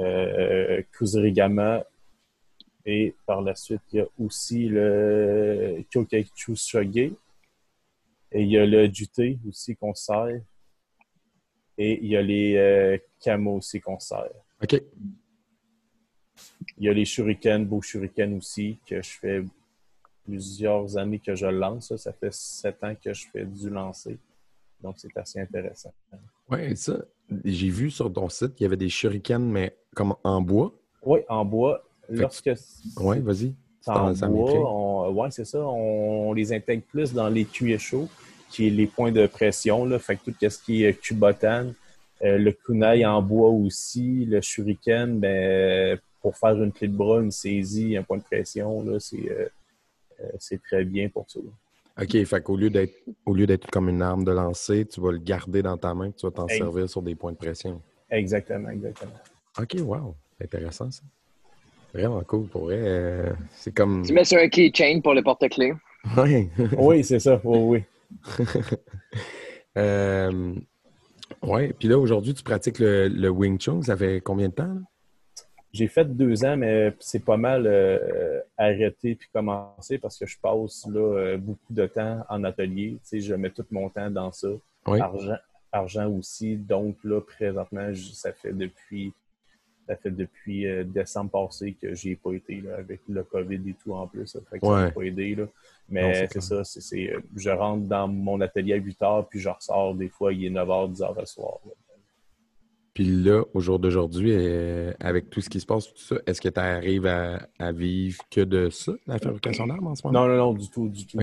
euh, 0.00 0.82
Kuzurigama. 0.92 1.84
Et 2.86 3.14
par 3.26 3.42
la 3.42 3.54
suite, 3.54 3.82
il 3.92 3.98
y 3.98 4.00
a 4.00 4.06
aussi 4.18 4.68
le 4.68 5.84
Kyokaichu 5.90 6.56
Shoge. 6.56 7.12
Et 8.32 8.42
il 8.42 8.48
y 8.48 8.58
a 8.58 8.64
le 8.64 8.86
Jute 8.86 9.38
aussi 9.46 9.76
qu'on 9.76 9.94
sert. 9.94 10.40
Et 11.76 11.98
il 12.02 12.08
y 12.08 12.16
a 12.16 12.22
les 12.22 12.56
euh, 12.56 12.98
Kamo 13.20 13.56
aussi 13.56 13.80
qu'on 13.80 13.98
sert. 13.98 14.30
OK. 14.62 14.80
Il 16.78 16.84
y 16.84 16.88
a 16.88 16.92
les 16.92 17.04
shurikens, 17.04 17.66
beaux 17.66 17.82
shurikens 17.82 18.36
aussi, 18.36 18.78
que 18.86 19.02
je 19.02 19.10
fais 19.10 19.44
plusieurs 20.24 20.96
années 20.96 21.18
que 21.18 21.34
je 21.34 21.46
lance. 21.46 21.94
Ça 21.96 22.12
fait 22.12 22.32
sept 22.32 22.82
ans 22.84 22.94
que 22.94 23.12
je 23.12 23.26
fais 23.28 23.44
du 23.44 23.68
lancer. 23.68 24.18
Donc, 24.80 24.96
c'est 24.98 25.14
assez 25.16 25.40
intéressant. 25.40 25.92
Oui, 26.48 26.76
ça, 26.76 26.98
j'ai 27.44 27.68
vu 27.68 27.90
sur 27.90 28.12
ton 28.12 28.28
site 28.28 28.54
qu'il 28.54 28.64
y 28.64 28.66
avait 28.66 28.76
des 28.76 28.88
shurikens, 28.88 29.44
mais 29.44 29.76
comme 29.94 30.14
en 30.24 30.40
bois. 30.40 30.72
Oui, 31.02 31.20
en 31.28 31.44
bois, 31.44 31.82
lorsque 32.08 32.50
Oui, 32.98 33.20
vas-y. 33.20 33.54
c'est 33.80 33.90
en 33.90 34.12
bois, 34.12 34.28
m'écrit. 34.28 34.58
on, 34.58 35.12
ouais, 35.12 35.30
c'est 35.30 35.44
ça, 35.44 35.60
on, 35.60 36.32
les 36.32 36.52
intègre 36.52 36.82
plus 36.84 37.12
dans 37.12 37.28
les 37.28 37.44
cuillers 37.44 37.78
chauds, 37.78 38.08
qui 38.50 38.66
est 38.66 38.70
les 38.70 38.86
points 38.86 39.12
de 39.12 39.26
pression. 39.26 39.84
Là, 39.84 39.98
fait 39.98 40.16
que 40.16 40.30
tout 40.30 40.34
ce 40.40 40.58
qui 40.62 40.84
est 40.84 41.00
kubotan, 41.00 41.72
euh, 42.22 42.36
le 42.36 42.52
kunai 42.52 43.06
en 43.06 43.22
bois 43.22 43.50
aussi, 43.50 44.26
le 44.26 44.40
shuriken, 44.40 45.18
ben, 45.18 45.98
pour 46.20 46.36
faire 46.36 46.62
une 46.62 46.72
clé 46.72 46.88
de 46.88 46.96
bras, 46.96 47.20
une 47.20 47.30
saisie, 47.30 47.96
un 47.96 48.02
point 48.02 48.18
de 48.18 48.22
pression, 48.22 48.82
là, 48.84 49.00
c'est, 49.00 49.30
euh, 49.30 49.48
euh, 50.20 50.28
c'est 50.38 50.62
très 50.62 50.84
bien 50.84 51.08
pour 51.08 51.30
ça. 51.30 51.40
OK, 52.00 52.24
fait 52.24 52.42
qu'au 52.42 52.56
lieu 52.56 52.70
d'être 52.70 52.94
au 53.26 53.34
lieu 53.34 53.46
d'être 53.46 53.70
comme 53.70 53.88
une 53.88 54.02
arme 54.02 54.24
de 54.24 54.32
lancer, 54.32 54.84
tu 54.86 55.00
vas 55.00 55.12
le 55.12 55.18
garder 55.18 55.62
dans 55.62 55.76
ta 55.76 55.94
main, 55.94 56.10
tu 56.10 56.26
vas 56.26 56.30
t'en 56.32 56.46
Hey. 56.48 56.58
servir 56.58 56.88
sur 56.88 57.02
des 57.02 57.14
points 57.14 57.32
de 57.32 57.36
pression. 57.36 57.80
Exactement, 58.10 58.68
exactement. 58.70 59.12
OK, 59.58 59.76
wow. 59.82 60.14
Intéressant 60.42 60.90
ça. 60.90 61.02
Vraiment 61.92 62.22
cool 62.22 62.46
pour 62.48 62.64
vrai. 62.64 62.78
euh, 62.80 63.32
c'est 63.52 63.74
comme. 63.74 64.02
Tu 64.06 64.12
mets 64.12 64.24
sur 64.24 64.38
un 64.38 64.48
keychain 64.48 65.00
pour 65.02 65.14
le 65.14 65.22
porte-clés. 65.22 65.72
Oui, 66.78 67.04
c'est 67.04 67.18
ça. 67.20 67.40
Oui, 67.44 67.58
oui. 67.58 67.84
Euh, 69.76 70.54
ouais. 71.44 71.72
Puis 71.78 71.86
là, 71.88 71.96
aujourd'hui, 71.98 72.34
tu 72.34 72.42
pratiques 72.42 72.80
le, 72.80 73.06
le 73.08 73.28
Wing 73.28 73.58
Chun. 73.58 73.82
Ça 73.82 73.96
fait 73.96 74.20
combien 74.20 74.48
de 74.48 74.54
temps? 74.54 74.64
là? 74.66 74.80
J'ai 75.72 75.88
fait 75.88 76.04
deux 76.04 76.44
ans, 76.44 76.56
mais 76.56 76.94
c'est 76.98 77.24
pas 77.24 77.36
mal 77.36 77.66
euh, 77.66 78.40
arrêté 78.58 79.14
puis 79.14 79.28
commencer 79.32 79.98
parce 79.98 80.18
que 80.18 80.26
je 80.26 80.36
passe 80.38 80.86
là, 80.86 81.00
euh, 81.00 81.36
beaucoup 81.38 81.72
de 81.72 81.86
temps 81.86 82.24
en 82.28 82.42
atelier. 82.42 82.98
Tu 83.02 83.08
sais, 83.08 83.20
je 83.20 83.34
mets 83.34 83.50
tout 83.50 83.64
mon 83.70 83.88
temps 83.88 84.10
dans 84.10 84.32
ça. 84.32 84.48
Oui. 84.86 85.00
Argent, 85.00 85.36
argent 85.70 86.10
aussi. 86.10 86.56
Donc 86.56 86.96
là, 87.04 87.20
présentement, 87.20 87.92
ça 87.94 88.32
fait 88.32 88.52
depuis 88.52 89.12
ça 89.90 89.96
fait 89.96 90.10
depuis 90.12 90.68
euh, 90.68 90.84
décembre 90.84 91.30
passé 91.30 91.76
que 91.80 91.94
j'ai 91.94 92.14
pas 92.14 92.32
été 92.32 92.60
là, 92.60 92.76
avec 92.76 93.00
le 93.08 93.24
COVID 93.24 93.60
et 93.68 93.74
tout 93.82 93.92
en 93.92 94.06
plus. 94.06 94.24
Ça 94.26 94.38
fait 94.48 94.60
que 94.60 94.66
ça 94.66 94.72
m'a 94.72 94.90
pas 94.92 95.02
aidé. 95.02 95.34
Là. 95.34 95.46
Mais 95.88 96.28
c'est 96.28 96.40
ça, 96.40 96.62
c'est, 96.62 97.12
euh, 97.12 97.20
je 97.34 97.50
rentre 97.50 97.84
dans 97.86 98.06
mon 98.06 98.40
atelier 98.40 98.74
à 98.74 98.76
8 98.76 99.02
heures, 99.02 99.28
puis 99.28 99.40
je 99.40 99.48
ressors 99.48 99.96
des 99.96 100.08
fois, 100.08 100.32
il 100.32 100.44
est 100.44 100.50
9 100.50 100.68
h, 100.68 100.92
10 100.92 101.00
h 101.00 101.18
le 101.18 101.26
soir. 101.26 101.58
Puis 103.00 103.08
là, 103.08 103.42
au 103.54 103.60
jour 103.60 103.78
d'aujourd'hui, 103.78 104.30
euh, 104.30 104.92
avec 105.00 105.30
tout 105.30 105.40
ce 105.40 105.48
qui 105.48 105.58
se 105.58 105.64
passe, 105.64 105.86
tout 105.86 106.02
ça, 106.02 106.16
est-ce 106.26 106.38
que 106.38 106.50
tu 106.50 106.60
arrives 106.60 107.06
à, 107.06 107.72
vivre 107.72 108.22
que 108.30 108.42
de 108.42 108.68
ça, 108.68 108.92
la 109.06 109.16
fabrication 109.18 109.66
d'armes 109.66 109.86
en 109.86 109.94
ce 109.94 110.06
moment? 110.06 110.20
Non, 110.20 110.28
non, 110.28 110.36
non, 110.36 110.52
du 110.52 110.68
tout, 110.68 110.86
du 110.86 111.06
tout. 111.06 111.18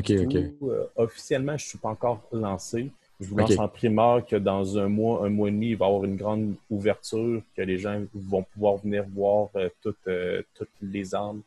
officiellement, 0.96 1.55
je 1.55 1.65
ne 1.65 1.69
suis 1.69 1.77
pas 1.77 1.89
encore 1.89 2.27
lancé. 2.31 2.89
Je 3.19 3.27
vous 3.27 3.38
lance 3.38 3.60
en 3.60 3.67
primeur 3.67 4.25
que 4.25 4.38
dans 4.38 4.75
un 4.79 4.88
mois, 4.88 5.24
un 5.24 5.29
mois 5.29 5.50
et 5.50 5.51
demi, 5.51 5.69
il 5.69 5.77
va 5.77 5.86
y 5.86 5.88
avoir 5.88 6.03
une 6.05 6.15
grande 6.15 6.55
ouverture, 6.72 7.43
que 7.55 7.62
les 7.62 7.77
gens 7.77 8.01
vont 8.12 8.41
pouvoir 8.41 8.77
venir 8.77 9.05
voir 9.13 9.50
euh, 9.55 9.69
toutes, 9.84 9.98
euh, 10.07 10.41
toutes 10.55 10.69
les 10.81 11.13
armes, 11.13 11.43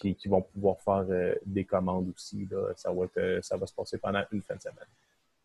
puis 0.00 0.14
qui 0.14 0.28
vont 0.28 0.40
pouvoir 0.40 0.80
faire 0.80 1.04
euh, 1.10 1.34
des 1.44 1.64
commandes 1.64 2.10
aussi. 2.16 2.48
Ça, 2.76 2.90
va 2.90 3.04
ça 3.42 3.58
va 3.58 3.66
se 3.66 3.74
passer 3.74 3.98
pendant 3.98 4.22
une 4.32 4.40
fin 4.40 4.54
de 4.54 4.62
semaine. 4.62 4.88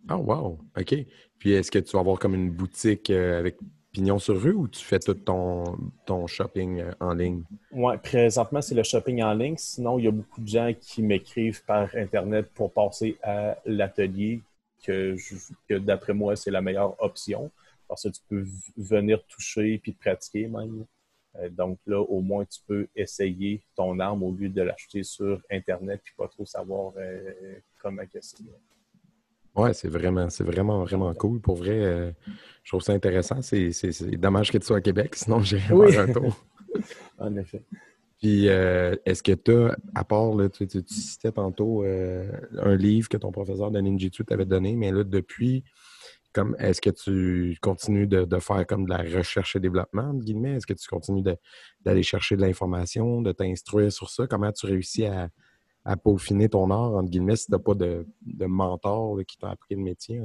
Oh, 0.09 0.13
wow! 0.13 0.59
OK. 0.79 0.95
Puis 1.37 1.51
est-ce 1.51 1.69
que 1.69 1.79
tu 1.79 1.91
vas 1.91 1.99
avoir 1.99 2.17
comme 2.19 2.35
une 2.35 2.51
boutique 2.51 3.09
avec 3.09 3.57
pignon 3.91 4.19
sur 4.19 4.39
rue 4.41 4.53
ou 4.53 4.67
tu 4.67 4.83
fais 4.83 4.99
tout 4.99 5.13
ton, 5.13 6.27
shopping 6.27 6.83
en 6.99 7.13
ligne? 7.13 7.43
Oui, 7.71 7.97
présentement, 8.01 8.61
c'est 8.61 8.75
le 8.75 8.83
shopping 8.83 9.23
en 9.23 9.33
ligne. 9.33 9.55
Sinon, 9.57 9.99
il 9.99 10.05
y 10.05 10.07
a 10.07 10.11
beaucoup 10.11 10.41
de 10.41 10.47
gens 10.47 10.71
qui 10.79 11.01
m'écrivent 11.01 11.63
par 11.65 11.89
Internet 11.95 12.49
pour 12.53 12.71
passer 12.71 13.17
à 13.23 13.57
l'atelier 13.65 14.41
que, 14.83 15.15
d'après 15.77 16.13
moi, 16.13 16.35
c'est 16.35 16.51
la 16.51 16.61
meilleure 16.61 17.01
option 17.01 17.51
parce 17.87 18.03
que 18.03 18.09
tu 18.09 18.21
peux 18.27 18.45
venir 18.77 19.23
toucher 19.27 19.79
puis 19.79 19.93
pratiquer 19.93 20.47
même. 20.47 20.85
Euh, 21.35 21.49
donc 21.49 21.79
là, 21.85 21.99
au 21.99 22.21
moins, 22.21 22.45
tu 22.45 22.59
peux 22.67 22.87
essayer 22.95 23.63
ton 23.75 23.99
arme 23.99 24.23
au 24.23 24.31
lieu 24.31 24.49
de 24.49 24.61
l'acheter 24.61 25.03
sur 25.03 25.41
Internet 25.49 26.01
puis 26.03 26.13
pas 26.15 26.27
trop 26.27 26.45
savoir 26.45 26.93
euh, 26.97 27.59
comment 27.81 28.03
c'est. 28.21 28.43
Ouais, 29.59 29.73
c'est 29.73 29.89
vraiment, 29.89 30.29
c'est 30.29 30.43
vraiment, 30.43 30.83
vraiment 30.83 31.13
cool. 31.13 31.41
Pour 31.41 31.55
vrai, 31.55 31.79
euh, 31.79 32.11
je 32.63 32.71
trouve 32.71 32.81
ça 32.81 32.93
intéressant. 32.93 33.41
C'est, 33.41 33.71
dommage 34.17 34.51
que 34.51 34.57
tu 34.57 34.65
sois 34.65 34.77
à 34.77 34.81
Québec, 34.81 35.15
sinon 35.15 35.41
j'irai 35.41 35.73
oui. 35.73 35.97
un 35.97 36.11
tour. 36.11 36.45
en 37.17 37.35
effet. 37.35 37.63
Puis, 38.19 38.49
euh, 38.49 38.95
est-ce 39.05 39.23
que 39.23 39.31
tu 39.31 39.51
as, 39.51 39.77
à 39.95 40.03
part, 40.03 40.33
là, 40.35 40.49
tu, 40.49 40.67
citais 40.87 41.31
tantôt 41.31 41.83
euh, 41.83 42.29
un 42.61 42.75
livre 42.75 43.07
que 43.09 43.17
ton 43.17 43.31
professeur 43.31 43.71
de 43.71 43.79
ninjitsu 43.79 44.25
t'avait 44.25 44.45
donné, 44.45 44.75
mais 44.75 44.91
là, 44.91 45.03
depuis, 45.03 45.63
comme 46.33 46.55
est-ce 46.59 46.81
que 46.81 46.89
tu 46.89 47.57
continues 47.61 48.07
de, 48.07 48.39
faire 48.39 48.65
comme 48.67 48.85
de 48.85 48.89
la 48.89 49.03
recherche 49.17 49.55
et 49.55 49.59
développement, 49.59 50.13
guillemets? 50.13 50.55
Est-ce 50.55 50.67
que 50.67 50.73
tu 50.73 50.87
continues 50.87 51.23
d'aller 51.81 52.03
chercher 52.03 52.35
de 52.35 52.41
l'information, 52.41 53.21
de 53.21 53.31
t'instruire 53.31 53.91
sur 53.91 54.09
ça? 54.09 54.27
Comment 54.27 54.51
tu 54.51 54.65
réussis 54.65 55.05
à, 55.05 55.29
peaufiner 55.97 56.49
ton 56.49 56.69
art, 56.71 56.95
entre 56.95 57.09
guillemets, 57.09 57.35
si 57.35 57.47
tu 57.47 57.51
n'as 57.51 57.59
pas 57.59 57.73
de, 57.73 58.05
mentor 58.45 59.19
qui 59.27 59.37
t'a 59.37 59.49
appris 59.49 59.75
le 59.75 59.81
métier? 59.81 60.21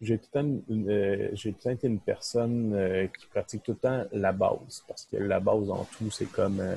j'ai 0.00 0.18
tout, 0.18 0.28
euh, 0.34 1.28
j'ai 1.32 1.52
tout 1.52 1.58
le 1.58 1.62
temps 1.62 1.70
été 1.70 1.86
une 1.86 2.00
personne 2.00 2.72
euh, 2.74 3.06
qui 3.06 3.26
pratique 3.26 3.62
tout 3.62 3.72
le 3.72 3.78
temps 3.78 4.04
la 4.12 4.32
base, 4.32 4.82
parce 4.88 5.04
que 5.04 5.16
la 5.16 5.40
base 5.40 5.70
en 5.70 5.86
tout, 5.96 6.10
c'est 6.10 6.30
comme, 6.30 6.60
euh, 6.60 6.74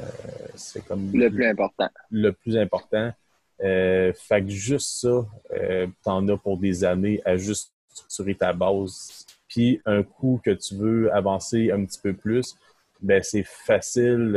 c'est 0.56 0.86
comme 0.86 1.12
le 1.14 1.30
plus 1.30 1.46
important. 1.46 1.90
Le 2.12 2.32
plus 2.32 2.58
important. 2.58 3.12
fait 3.60 4.44
que 4.44 4.50
juste 4.50 5.02
ça, 5.02 5.26
t'en 6.04 6.28
as 6.28 6.38
pour 6.38 6.58
des 6.58 6.84
années 6.84 7.22
à 7.24 7.38
juste 7.38 7.74
structurer 7.90 8.36
ta 8.36 8.54
base. 8.54 9.26
Puis 9.48 9.80
un 9.86 10.04
coup 10.04 10.42
que 10.44 10.52
tu 10.52 10.76
veux 10.76 11.14
avancer 11.14 11.72
un 11.72 11.86
petit 11.86 12.00
peu 12.02 12.14
plus, 12.14 12.56
ben 13.04 13.22
c'est 13.22 13.46
facile, 13.46 14.32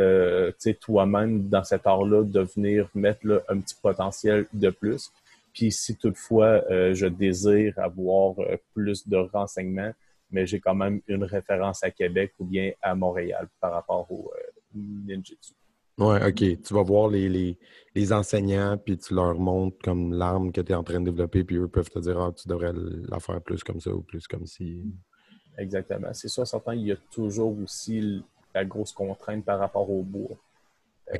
tu 0.51 0.55
sais, 0.59 0.75
toi-même 0.75 1.49
dans 1.49 1.65
cet 1.65 1.87
art-là, 1.87 2.25
de 2.25 2.41
venir 2.41 2.91
mettre 2.95 3.45
un 3.49 3.61
petit 3.61 3.77
potentiel 3.81 4.47
de 4.53 4.71
plus. 4.71 5.11
Puis 5.57 5.73
si 5.73 5.97
toutefois 5.97 6.63
euh, 6.71 6.93
je 6.93 7.07
désire 7.07 7.79
avoir 7.79 8.39
euh, 8.41 8.59
plus 8.75 9.09
de 9.09 9.17
renseignements, 9.17 9.93
mais 10.31 10.47
j'ai 10.47 10.61
quand 10.61 10.75
même 10.75 11.01
une 11.09 11.25
référence 11.25 11.83
à 11.83 11.91
Québec 11.91 12.35
ou 12.39 12.45
bien 12.45 12.73
à 12.83 12.95
Montréal 12.95 13.49
par 13.59 13.73
rapport 13.73 14.07
au 14.13 14.31
euh, 14.35 14.79
ninjutsu. 15.07 15.55
Oui, 15.99 16.17
OK. 16.23 16.63
Tu 16.63 16.75
vas 16.75 16.83
voir 16.83 17.09
les, 17.09 17.57
enseignants, 18.13 18.77
puis 18.77 18.99
tu 18.99 19.15
leur 19.15 19.39
montres 19.39 19.79
comme 19.83 20.13
l'arme 20.13 20.53
que 20.53 20.61
tu 20.61 20.73
es 20.73 20.75
en 20.75 20.85
train 20.85 21.01
de 21.01 21.07
développer, 21.07 21.43
puis 21.43 21.57
eux 21.57 21.69
peuvent 21.69 21.89
te 21.89 22.01
dire 22.01 22.21
Ah, 22.21 22.33
tu 22.37 22.47
devrais 22.49 22.75
la 23.09 23.19
faire 23.19 23.41
plus 23.41 23.65
comme 23.65 23.81
ça 23.81 23.95
ou 23.95 24.03
plus 24.03 24.29
comme 24.29 24.45
si. 24.45 24.83
Exactement. 25.57 26.13
C'est 26.13 26.29
ça, 26.29 26.45
certain, 26.45 26.75
il 26.75 26.89
y 26.89 26.93
a 26.93 26.97
toujours 27.11 27.57
aussi 27.61 28.23
la 28.57 28.65
grosse 28.65 28.93
contrainte 28.93 29.45
par 29.45 29.59
rapport 29.59 29.91
au 29.91 30.03
bois. 30.03 30.37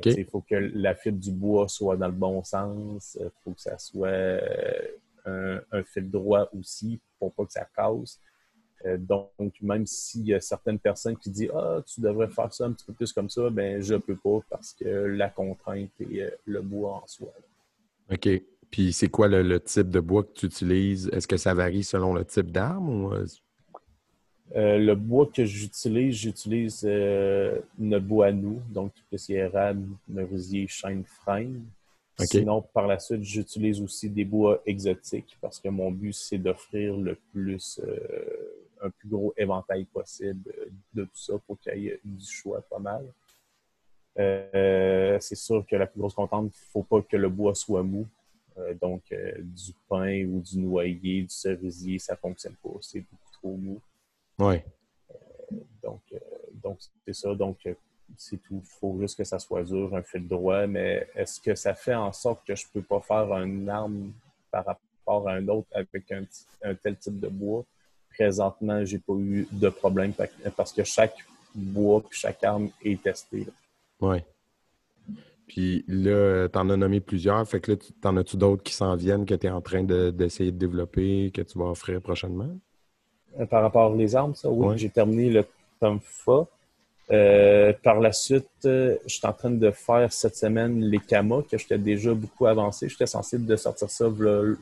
Il 0.05 0.25
faut 0.25 0.41
que 0.41 0.55
la 0.55 0.95
fibre 0.95 1.19
du 1.19 1.31
bois 1.31 1.67
soit 1.69 1.95
dans 1.95 2.07
le 2.07 2.13
bon 2.13 2.43
sens. 2.43 3.15
Il 3.19 3.29
faut 3.43 3.51
que 3.51 3.61
ça 3.61 3.77
soit 3.77 4.07
euh, 4.07 5.61
un, 5.71 5.83
fil 5.83 6.09
droit 6.09 6.49
aussi 6.57 6.99
pour 7.19 7.31
pas 7.33 7.45
que 7.45 7.53
ça 7.53 7.67
casse. 7.75 8.19
Euh, 8.85 8.97
donc, 8.97 9.29
même 9.61 9.85
s'il 9.85 10.25
y 10.27 10.33
a 10.33 10.41
certaines 10.41 10.79
personnes 10.79 11.15
qui 11.15 11.29
disent 11.29 11.51
Ah, 11.53 11.81
tu 11.85 12.01
devrais 12.01 12.27
faire 12.27 12.51
ça 12.51 12.65
un 12.65 12.73
petit 12.73 12.85
peu 12.85 12.93
plus 12.93 13.13
comme 13.13 13.29
ça, 13.29 13.49
ben 13.49 13.81
je 13.81 13.95
peux 13.95 14.15
pas 14.15 14.39
parce 14.49 14.73
que 14.73 14.85
la 14.85 15.29
contrainte 15.29 15.91
est 16.01 16.21
euh, 16.21 16.31
le 16.45 16.61
bois 16.61 17.01
en 17.03 17.07
soi. 17.07 17.31
OK. 18.11 18.29
Puis 18.71 18.93
c'est 18.93 19.09
quoi 19.09 19.27
le, 19.27 19.59
type 19.61 19.89
de 19.89 19.99
bois 19.99 20.23
que 20.23 20.33
tu 20.33 20.47
utilises? 20.47 21.09
Est-ce 21.13 21.27
que 21.27 21.37
ça 21.37 21.53
varie 21.53 21.83
selon 21.83 22.13
le 22.13 22.25
type 22.25 22.51
d'arme 22.51 22.89
ou 22.89 23.13
euh, 24.55 24.77
le 24.77 24.95
bois 24.95 25.25
que 25.25 25.43
j'utilise, 25.43 26.15
j'utilise 26.15 26.85
euh, 26.85 27.59
notre 27.77 28.05
bois 28.05 28.27
à 28.27 28.31
nous, 28.31 28.61
donc 28.69 28.93
tout 28.93 29.17
ce 29.17 29.25
qui 29.25 29.33
est 29.33 29.39
érable, 29.39 29.85
merisier, 30.07 30.67
chêne, 30.67 31.03
frêne. 31.03 31.65
Sinon, 32.19 32.63
par 32.73 32.87
la 32.87 32.97
suite, 32.97 33.23
j'utilise 33.23 33.79
aussi 33.79 34.09
des 34.09 34.25
bois 34.25 34.61
exotiques 34.65 35.37
parce 35.39 35.59
que 35.59 35.69
mon 35.69 35.91
but, 35.91 36.13
c'est 36.13 36.39
d'offrir 36.39 36.97
le 36.97 37.15
plus, 37.31 37.79
euh, 37.83 38.63
un 38.81 38.89
plus 38.89 39.09
gros 39.09 39.33
éventail 39.37 39.85
possible 39.85 40.51
de 40.93 41.03
tout 41.03 41.11
ça 41.13 41.33
pour 41.45 41.59
qu'il 41.59 41.77
y 41.77 41.87
ait 41.89 41.99
du 42.03 42.25
choix 42.25 42.61
pas 42.61 42.79
mal. 42.79 43.05
c'est 44.15 45.35
sûr 45.35 45.63
que 45.67 45.75
la 45.75 45.85
plus 45.85 45.99
grosse 45.99 46.15
contente, 46.15 46.45
il 46.45 46.57
ne 46.57 46.71
faut 46.71 46.83
pas 46.83 47.01
que 47.01 47.17
le 47.17 47.29
bois 47.29 47.53
soit 47.53 47.83
mou. 47.83 48.07
donc, 48.81 49.03
du 49.37 49.73
pin 49.87 50.25
ou 50.25 50.41
du 50.41 50.57
noyer, 50.57 51.21
du 51.21 51.29
cerisier, 51.29 51.99
ça 51.99 52.13
ne 52.13 52.17
fonctionne 52.17 52.55
pas. 52.63 52.69
C'est 52.81 53.01
beaucoup 53.01 53.31
trop 53.33 53.57
mou. 53.57 53.79
Oui. 54.39 54.57
donc, 55.81 56.01
euh, 56.13 56.19
donc 56.53 56.79
c'est 57.05 57.13
ça. 57.13 57.33
Donc, 57.33 57.57
euh, 57.65 57.73
c'est 58.15 58.37
tout. 58.37 58.61
Il 58.63 58.79
faut 58.79 58.97
juste 58.99 59.17
que 59.17 59.23
ça 59.23 59.39
soit 59.39 59.63
dur, 59.63 59.95
un 59.95 60.03
fil 60.03 60.27
droit. 60.27 60.67
Mais 60.67 61.07
est-ce 61.15 61.39
que 61.39 61.55
ça 61.55 61.73
fait 61.73 61.95
en 61.95 62.13
sorte 62.13 62.45
que 62.45 62.55
je 62.55 62.65
ne 62.65 62.79
peux 62.79 62.87
pas 62.87 63.01
faire 63.01 63.31
une 63.37 63.69
arme 63.69 64.11
par 64.51 64.65
rapport 64.65 65.27
à 65.27 65.33
un 65.33 65.47
autre 65.47 65.67
avec 65.73 66.11
un, 66.11 66.23
tel 66.75 66.97
type 66.97 67.19
de 67.19 67.27
bois? 67.27 67.65
Présentement, 68.09 68.83
j'ai 68.83 68.99
pas 68.99 69.13
eu 69.13 69.47
de 69.51 69.69
problème 69.69 70.13
parce 70.55 70.73
que 70.73 70.83
chaque 70.83 71.17
bois 71.53 72.01
et 72.03 72.15
chaque 72.15 72.43
arme 72.43 72.69
est 72.83 73.01
testé. 73.01 73.47
Oui. 73.99 74.17
Puis 75.47 75.85
là, 75.87 76.49
tu 76.49 76.59
en 76.59 76.69
as 76.69 76.77
nommé 76.77 76.99
plusieurs. 76.99 77.47
Fait 77.47 77.61
que 77.61 77.71
là, 77.71 77.77
t'en 78.01 78.17
as-tu 78.17 78.37
d'autres 78.37 78.63
qui 78.63 78.73
s'en 78.73 78.95
viennent 78.95 79.25
que 79.25 79.33
tu 79.33 79.47
es 79.47 79.49
en 79.49 79.61
train 79.61 79.83
d'essayer 79.83 80.51
de, 80.51 80.57
développer, 80.57 81.31
que 81.33 81.41
tu 81.41 81.57
vas 81.57 81.65
offrir 81.65 82.01
prochainement? 82.01 82.59
Euh, 83.39 83.45
par 83.45 83.61
rapport 83.61 83.95
aux 83.95 84.15
armes, 84.15 84.35
ça, 84.35 84.49
oui, 84.49 84.77
j'ai 84.77 84.89
terminé 84.89 85.29
le 85.29 85.45
tome 85.79 85.99
FA. 86.01 86.47
Euh, 87.09 87.71
par 87.83 88.01
la 88.01 88.11
suite, 88.11 88.49
euh, 88.65 88.97
je 89.05 89.15
suis 89.15 89.25
en 89.25 89.31
train 89.31 89.49
de 89.49 89.71
faire 89.71 90.11
cette 90.11 90.35
semaine 90.35 90.81
les 90.81 90.99
Kamas, 90.99 91.43
que 91.49 91.57
j'étais 91.57 91.77
déjà 91.77 92.13
beaucoup 92.13 92.47
avancé. 92.47 92.89
J'étais 92.89 93.05
censé 93.05 93.37
de 93.37 93.55
sortir 93.55 93.89
ça 93.89 94.07
il 94.09 94.57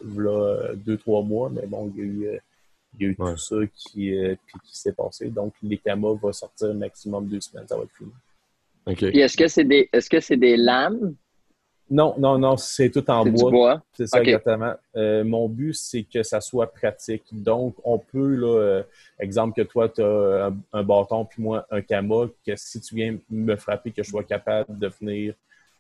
deux, 0.76 0.98
trois 0.98 1.24
mois, 1.24 1.50
mais 1.50 1.66
bon, 1.66 1.92
il 1.96 2.00
y 2.00 2.02
a 2.02 2.06
eu, 2.06 2.40
il 3.00 3.02
y 3.02 3.08
a 3.08 3.10
eu 3.10 3.16
tout 3.16 3.38
ça 3.38 3.56
qui, 3.74 4.14
qui 4.64 4.78
s'est 4.78 4.94
passé. 4.94 5.30
Donc, 5.30 5.54
les 5.64 5.78
Kamas 5.78 6.14
vont 6.22 6.34
sortir 6.34 6.74
maximum 6.76 7.28
deux 7.28 7.42
semaines, 7.42 7.68
ça 7.68 7.78
va 7.78 7.84
être 7.84 7.96
fini. 7.98 9.22
est-ce 9.22 9.38
que 9.38 9.48
c'est 9.48 9.64
des 9.64 9.90
est-ce 9.92 10.10
que 10.10 10.20
c'est 10.20 10.38
des 10.38 10.56
lames? 10.56 11.16
Non, 11.90 12.16
non, 12.18 12.40
non, 12.40 12.58
c'est 12.58 12.90
tout 12.90 13.10
en 13.12 13.26
bois. 13.26 13.82
C'est 13.94 14.08
ça, 14.08 14.22
exactement. 14.22 14.74
Euh, 14.96 15.24
mon 15.24 15.48
but, 15.48 15.74
c'est 15.74 16.04
que 16.04 16.24
ça 16.24 16.42
soit 16.42 16.72
pratique. 16.72 17.24
Donc, 17.32 17.76
on 17.84 18.00
peut, 18.00 18.36
là, 18.36 18.60
euh, 18.60 18.84
exemple 19.20 19.56
que 19.56 19.68
toi, 19.68 19.88
tu 19.90 20.02
as 20.02 20.52
un, 20.74 20.84
bâton, 20.84 21.26
puis 21.26 21.44
moi, 21.44 21.66
un 21.70 21.82
cama, 21.82 22.28
que 22.46 22.56
si 22.56 22.82
tu 22.82 22.96
viens 22.96 23.18
me 23.30 23.56
frapper, 23.56 23.92
que 23.92 24.02
je 24.02 24.10
sois 24.10 24.24
capable 24.24 24.78
de 24.78 24.88
venir 25.00 25.36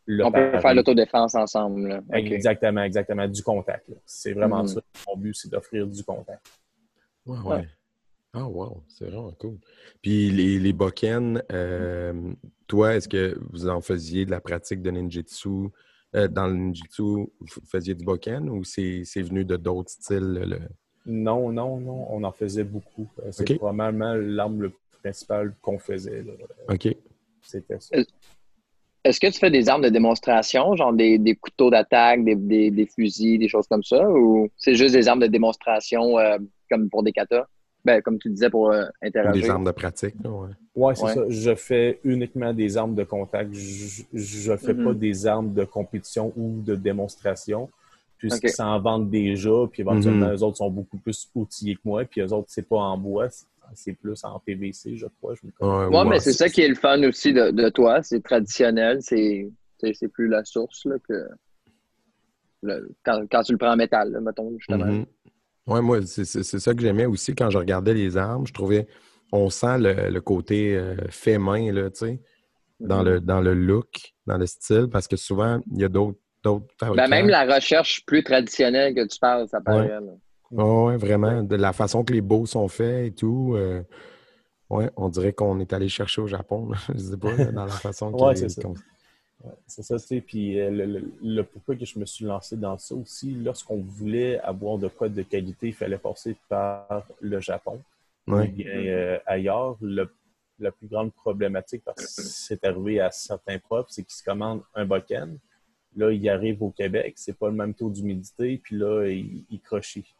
le 0.05 0.23
On 0.23 0.31
peut 0.31 0.59
faire 0.59 0.75
l'autodéfense 0.75 1.33
ensemble. 1.33 2.03
Exactement, 2.13 2.83
exactement. 2.83 3.27
Du 3.27 3.41
contact. 3.41 3.89
C'est 4.05 4.33
vraiment 4.33 4.63
hmm. 4.63 4.67
ça. 4.67 4.81
Mon 5.07 5.17
but, 5.17 5.33
c'est 5.35 5.49
d'offrir 5.49 5.87
du 5.87 6.03
contact. 6.03 6.45
Ouais, 7.25 7.39
ouais. 7.39 7.67
Ah, 8.37 8.47
wow, 8.47 8.83
c'est 8.89 9.05
vraiment 9.05 9.31
cool. 9.39 9.57
Puis 10.01 10.29
les, 10.29 10.59
les 10.59 10.73
boken, 10.73 11.41
euh, 11.53 12.33
toi, 12.67 12.95
est-ce 12.95 13.07
que 13.07 13.39
vous 13.51 13.69
en 13.69 13.79
faisiez 13.79 14.25
de 14.25 14.31
la 14.31 14.41
pratique 14.41 14.81
de 14.81 14.91
ninjutsu? 14.91 15.69
Euh, 16.15 16.27
dans 16.27 16.47
le 16.47 16.53
ninjutsu, 16.55 17.01
vous 17.01 17.27
faisiez 17.69 17.93
du 17.93 18.03
boken 18.05 18.49
ou 18.49 18.63
c'est 18.63 19.03
venu 19.21 19.45
de 19.45 19.57
d'autres 19.57 19.91
styles? 19.91 20.59
Non, 21.05 21.51
non, 21.51 21.77
non, 21.79 22.07
on 22.09 22.23
en 22.23 22.31
faisait 22.31 22.63
beaucoup. 22.63 23.07
Euh, 23.23 23.29
C'est 23.31 23.55
probablement 23.57 24.13
l'arme 24.15 24.61
le 24.61 24.71
principale 25.03 25.53
qu'on 25.61 25.77
faisait. 25.77 26.23
là. 26.23 26.33
OK. 26.73 26.87
C'était 27.41 27.79
ça. 27.79 27.95
Est-ce 29.03 29.19
que 29.19 29.27
tu 29.27 29.37
fais 29.37 29.51
des 29.51 29.69
armes 29.69 29.83
de 29.83 29.89
démonstration, 29.89 30.75
genre 30.75 30.91
des, 30.91 31.19
des 31.19 31.35
couteaux 31.35 31.69
d'attaque, 31.69 32.23
des, 32.23 32.35
des- 32.35 32.71
des 32.71 32.87
fusils, 32.87 33.37
des 33.37 33.47
choses 33.47 33.67
comme 33.67 33.83
ça, 33.83 34.09
ou 34.09 34.49
c'est 34.57 34.73
juste 34.73 34.95
des 34.95 35.07
armes 35.07 35.19
de 35.19 35.27
démonstration 35.27 36.17
euh, 36.17 36.39
comme 36.71 36.89
pour 36.89 37.03
des 37.03 37.11
katas? 37.11 37.45
Ben, 37.85 38.01
comme 38.01 38.17
tu 38.17 38.29
disais, 38.29 38.49
pour 38.49 38.71
euh, 38.71 38.85
interagir. 39.01 39.43
des 39.43 39.49
armes 39.49 39.63
de 39.65 39.71
pratique. 39.71 40.15
là, 40.23 40.29
ouais. 40.31 40.49
Ouais, 40.75 40.95
c'est 40.95 41.03
Ouais. 41.03 41.13
ça. 41.13 41.21
Je 41.29 41.55
fais 41.55 41.99
uniquement 42.03 42.51
des 42.53 42.75
armes 42.77 42.95
de 42.95 43.03
contact. 43.03 43.53
Je, 43.53 44.01
je 44.13 44.57
fais 44.57 44.73
Mhm. 44.73 44.83
pas 44.85 44.93
des 44.93 45.27
armes 45.27 45.53
de 45.53 45.63
compétition 45.65 46.33
ou 46.35 46.61
de 46.63 46.75
démonstration. 46.75 47.69
Puisqu'ils 48.17 48.47
Ok. 48.49 48.55
s'en 48.55 48.79
vendent 48.79 49.09
déjà, 49.11 49.51
puis 49.71 49.81
éventuellement, 49.81 50.27
Mhm. 50.27 50.33
eux 50.35 50.43
autres 50.43 50.57
sont 50.57 50.69
beaucoup 50.71 50.97
plus 50.97 51.29
outillés 51.35 51.75
que 51.75 51.81
moi, 51.85 52.05
puis 52.05 52.21
eux 52.21 52.33
autres, 52.33 52.47
c'est 52.49 52.67
pas 52.67 52.77
en 52.77 52.97
bois, 52.97 53.27
c'est- 53.73 53.93
plus 53.93 54.23
en 54.23 54.39
PVC, 54.39 54.95
je 54.97 55.05
crois. 55.19 55.35
Je 55.35 55.45
me 55.45 55.51
Ouais, 55.59 55.85
Ouais, 55.87 55.97
ouais. 56.03 56.09
mais 56.09 56.19
c'est 56.19 56.31
ça 56.33 56.49
qui 56.49 56.61
est 56.61 56.67
le 56.67 56.75
fun 56.75 57.03
aussi 57.03 57.33
de, 57.33 57.51
de 57.51 57.69
toi. 57.69 58.01
C'est 58.01 58.21
traditionnel. 58.23 58.99
C'est 59.01 59.47
plus 60.13 60.27
la 60.27 60.43
source 60.45 60.85
là, 60.85 60.95
que 61.07 61.27
le- 62.63 62.89
quand, 63.03 63.23
quand 63.29 63.43
tu 63.43 63.51
le 63.51 63.57
prends 63.59 63.73
en 63.73 63.75
métal, 63.75 64.11
là, 64.11 64.19
mettons, 64.21 64.51
justement. 64.57 64.85
Mhm. 64.85 65.05
Ouais, 65.67 65.81
moi, 65.81 65.99
c'est 66.05 66.25
ça 66.43 66.73
que 66.73 66.81
j'aimais 66.81 67.05
aussi 67.05 67.33
quand 67.33 67.49
je 67.49 67.57
regardais 67.57 67.93
les 67.93 68.17
armes. 68.17 68.45
Je 68.45 68.53
trouvais, 68.53 68.87
on 69.31 69.49
sent 69.49 69.79
le, 69.79 70.09
le 70.09 70.21
côté 70.21 70.75
euh, 70.75 70.95
fait 71.09 71.37
main, 71.39 71.71
là, 71.71 71.89
tu 71.89 72.05
sais, 72.05 72.21
dans, 72.79 73.01
le, 73.01 73.19
dans 73.19 73.41
le 73.41 73.53
look, 73.53 74.13
dans 74.27 74.37
le 74.37 74.45
style, 74.45 74.87
parce 74.91 75.07
que 75.07 75.15
souvent, 75.15 75.59
il 75.71 75.79
y 75.81 75.83
a 75.83 75.89
d'autres 75.89 76.19
Ben, 76.93 77.07
même 77.07 77.29
la 77.29 77.45
recherche 77.55 78.05
plus 78.05 78.23
traditionnelle 78.23 78.93
que 78.93 79.07
tu 79.07 79.17
parles, 79.19 79.47
ça 79.47 79.59
paraît. 79.61 79.91
Ouais, 80.51 80.63
ouais, 80.63 80.97
vraiment. 80.97 81.41
De 81.41 81.55
la 81.55 81.73
façon 81.73 82.03
que 82.03 82.13
les 82.13 82.21
beaux 82.21 82.45
sont 82.45 82.67
faits 82.67 83.07
et 83.07 83.11
tout. 83.15 83.53
euh, 83.55 83.81
ouais, 84.69 84.91
on 84.95 85.09
dirait 85.09 85.33
qu'on 85.33 85.59
est 85.59 85.73
allé 85.73 85.89
chercher 85.89 86.21
au 86.21 86.27
Japon. 86.27 86.69
là. 86.69 86.77
Je 86.93 86.99
sais 86.99 87.17
pas, 87.17 87.35
dans 87.51 87.65
la 87.65 87.71
façon 87.71 88.11
Ouais, 88.19 88.35
c'est 88.35 88.49
ça. 88.49 88.61
Ouais, 89.45 89.51
c'est 89.67 89.83
ça, 89.83 89.99
tu 89.99 90.05
sais. 90.07 90.21
Puis 90.21 90.59
euh, 90.59 90.69
le, 90.71 90.85
le- 90.85 91.11
le 91.21 91.43
pourquoi 91.43 91.75
que 91.75 91.85
je 91.85 91.99
me 91.99 92.05
suis 92.05 92.25
lancé 92.25 92.57
dans 92.57 92.77
ça 92.77 92.95
aussi, 92.95 93.31
lorsqu'on 93.31 93.77
voulait 93.81 94.39
avoir 94.39 94.77
de 94.77 94.87
quoi 94.87 95.07
de 95.09 95.21
qualité, 95.21 95.67
il 95.67 95.73
fallait 95.73 95.97
passer 95.97 96.35
par 96.49 97.05
le 97.21 97.39
Japon. 97.39 97.81
Ouais. 98.27 98.47
ou 98.49 98.51
bien 98.51 98.67
euh, 98.67 99.19
ailleurs. 99.25 99.77
Le- 99.81 100.11
la 100.57 100.71
plus 100.71 100.87
grande 100.87 101.11
problématique, 101.13 101.83
parce 101.83 102.15
que 102.15 102.21
c'est 102.21 102.63
arrivé 102.63 103.01
à 103.01 103.11
certains 103.11 103.59
profs, 103.59 103.87
c'est 103.89 104.03
qu'ils 104.03 104.13
se 104.15 104.23
commandent 104.23 104.61
un 104.73 104.85
bokken. 104.85 105.37
Là, 105.97 106.11
il 106.11 106.29
arrive 106.29 106.63
au 106.63 106.69
Québec, 106.69 107.13
c'est 107.17 107.37
pas 107.37 107.47
le 107.49 107.55
même 107.55 107.73
taux 107.73 107.89
d'humidité, 107.89 108.57
puis 108.63 108.77
là, 108.77 109.05
il, 109.05 109.43
il 109.51 109.59
crochit. 109.59 110.15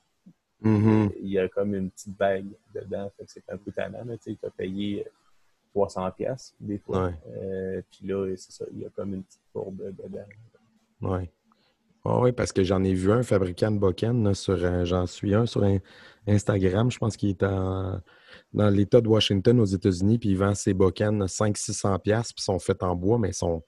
Mhm. 0.62 1.12
Il 1.22 1.30
y 1.30 1.40
a 1.40 1.48
comme 1.48 1.74
une 1.74 1.90
petite 1.90 2.18
bague 2.18 2.48
dedans, 2.74 3.10
fait 3.18 3.24
que 3.26 3.32
c'est 3.32 3.50
un 3.50 3.56
peu 3.58 3.72
tannant, 3.72 4.04
tu 4.18 4.32
sais, 4.34 4.38
tu 4.38 4.46
as 4.46 4.50
payé 4.50 5.06
300 5.76 6.10
pièces 6.12 6.56
des 6.62 6.78
fois. 6.78 7.08
Ouais. 7.08 7.14
Euh, 7.38 7.82
puis 7.92 8.08
là, 8.08 8.34
c'est 8.38 8.52
ça, 8.54 8.66
il 8.72 8.80
y 8.80 8.86
a 8.86 8.90
comme 8.90 9.14
une 9.14 9.24
petite 9.24 9.42
courbe 9.52 9.82
dedans. 10.02 10.26
Oui. 11.02 11.30
oui, 12.06 12.32
parce 12.32 12.54
que 12.54 12.64
j'en 12.64 12.82
ai 12.84 12.94
vu 12.94 13.12
un 13.12 13.24
fabricant 13.24 13.72
de 13.72 13.78
là, 14.24 14.34
sur, 14.34 14.56
j'en 14.86 15.06
suis 15.06 15.36
un 15.36 15.46
sur 15.46 15.64
in- 15.64 15.80
Instagram, 16.28 16.90
je 16.90 16.98
pense 16.98 17.18
qu'il 17.18 17.30
est 17.30 17.44
en- 17.44 18.00
dans 18.54 18.70
l'État 18.70 19.02
de 19.02 19.08
Washington 19.10 19.60
aux 19.60 19.66
États-Unis, 19.66 20.18
puis 20.18 20.30
il 20.30 20.38
vend 20.38 20.56
ses 20.56 20.74
Boken 20.74 21.26
500-600$, 21.28 22.00
piastres, 22.00 22.34
puis 22.36 22.42
ils 22.42 22.46
sont 22.46 22.60
faits 22.60 22.82
en 22.84 22.96
bois, 22.96 23.20
mais 23.20 23.30
ils 23.30 23.34
sont, 23.34 23.62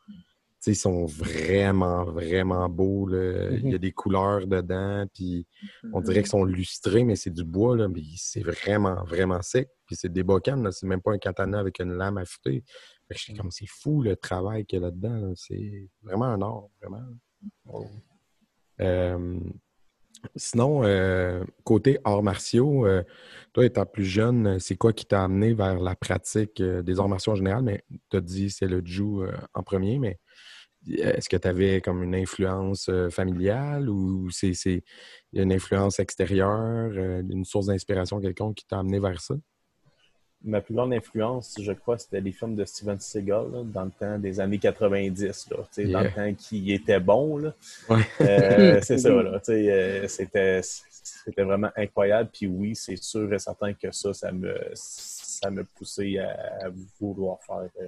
ils 0.67 0.75
sont 0.75 1.05
vraiment, 1.05 2.05
vraiment 2.05 2.69
beaux. 2.69 3.07
là. 3.07 3.51
Il 3.51 3.69
y 3.69 3.75
a 3.75 3.77
des 3.77 3.91
couleurs 3.91 4.47
dedans, 4.47 5.05
puis 5.13 5.45
on 5.93 6.01
dirait 6.01 6.19
qu'ils 6.19 6.29
sont 6.29 6.43
lustrés, 6.43 7.03
mais 7.03 7.15
c'est 7.15 7.31
du 7.31 7.43
bois, 7.43 7.75
là, 7.75 7.87
mais 7.87 8.01
c'est 8.15 8.41
vraiment, 8.41 9.03
vraiment 9.05 9.41
sec. 9.41 9.69
Puis 9.85 9.95
c'est 9.95 10.11
des 10.11 10.23
là, 10.23 10.71
c'est 10.71 10.85
même 10.85 11.01
pas 11.01 11.13
un 11.13 11.17
katana 11.17 11.59
avec 11.59 11.79
une 11.79 11.93
lame 11.93 12.17
affûtée. 12.17 12.63
Fait 13.07 13.15
que 13.15 13.19
j'étais 13.19 13.39
comme, 13.39 13.51
c'est 13.51 13.67
fou 13.67 14.01
le 14.01 14.15
travail 14.15 14.65
qu'il 14.65 14.79
y 14.79 14.81
a 14.81 14.85
là-dedans. 14.85 15.15
là. 15.15 15.31
C'est 15.35 15.89
vraiment 16.03 16.25
un 16.25 16.41
art, 16.41 16.67
vraiment. 16.81 17.05
Euh, 18.81 19.39
sinon, 20.35 20.83
euh, 20.83 21.43
côté 21.63 21.99
arts 22.03 22.23
martiaux, 22.23 22.85
euh, 22.85 23.03
toi 23.53 23.65
étant 23.65 23.85
plus 23.85 24.05
jeune, 24.05 24.59
c'est 24.59 24.75
quoi 24.75 24.93
qui 24.93 25.05
t'a 25.05 25.23
amené 25.23 25.53
vers 25.53 25.79
la 25.79 25.95
pratique 25.95 26.59
euh, 26.61 26.81
des 26.81 26.99
arts 26.99 27.09
martiaux 27.09 27.33
en 27.33 27.35
général? 27.35 27.63
Mais 27.63 27.83
tu 28.09 28.17
as 28.17 28.21
dit 28.21 28.49
c'est 28.49 28.67
le 28.67 28.81
Jiu 28.83 29.27
en 29.53 29.63
premier, 29.63 29.99
mais 29.99 30.19
est-ce 30.89 31.29
que 31.29 31.37
tu 31.37 31.47
avais 31.47 31.81
comme 31.81 32.03
une 32.03 32.15
influence 32.15 32.89
euh, 32.89 33.09
familiale 33.09 33.89
ou 33.89 34.29
c'est 34.31 34.53
c'est 34.53 34.83
une 35.33 35.51
influence 35.51 35.99
extérieure, 35.99 36.91
euh, 36.95 37.21
une 37.29 37.45
source 37.45 37.67
d'inspiration 37.67 38.19
quelconque 38.19 38.55
qui 38.55 38.67
t'a 38.67 38.79
amené 38.79 38.99
vers 38.99 39.21
ça? 39.21 39.35
Ma 40.43 40.61
plus 40.61 40.75
grande 40.75 40.93
influence, 40.93 41.57
je 41.59 41.71
crois, 41.71 41.97
c'était 41.97 42.21
les 42.21 42.31
films 42.31 42.55
de 42.55 42.63
Steven 42.63 42.99
Seagal 42.99 43.51
là, 43.51 43.63
dans 43.63 43.85
le 43.85 43.91
temps 43.91 44.19
des 44.19 44.39
années 44.39 44.59
90, 44.59 45.49
là, 45.49 45.57
tu 45.57 45.65
sais, 45.71 45.85
dans 45.85 46.01
le 46.01 46.11
temps 46.11 46.33
qui 46.35 46.71
était 46.71 46.99
bon. 46.99 47.37
Là. 47.37 47.55
Ouais. 47.89 48.03
Euh, 48.21 48.79
c'est 48.83 48.99
ça, 48.99 49.09
là, 49.09 49.41
euh, 49.49 50.07
c'était, 50.07 50.61
c'était 50.61 51.43
vraiment 51.43 51.71
incroyable. 51.75 52.29
Puis 52.31 52.45
oui, 52.45 52.75
c'est 52.75 52.97
sûr 52.97 53.33
et 53.33 53.39
certain 53.39 53.73
que 53.73 53.91
ça, 53.91 54.13
ça 54.13 54.31
me, 54.31 54.55
ça 54.75 55.49
me 55.49 55.63
poussait 55.63 56.19
à, 56.19 56.67
à 56.67 56.69
vouloir 56.99 57.39
faire 57.43 57.69
euh, 57.81 57.87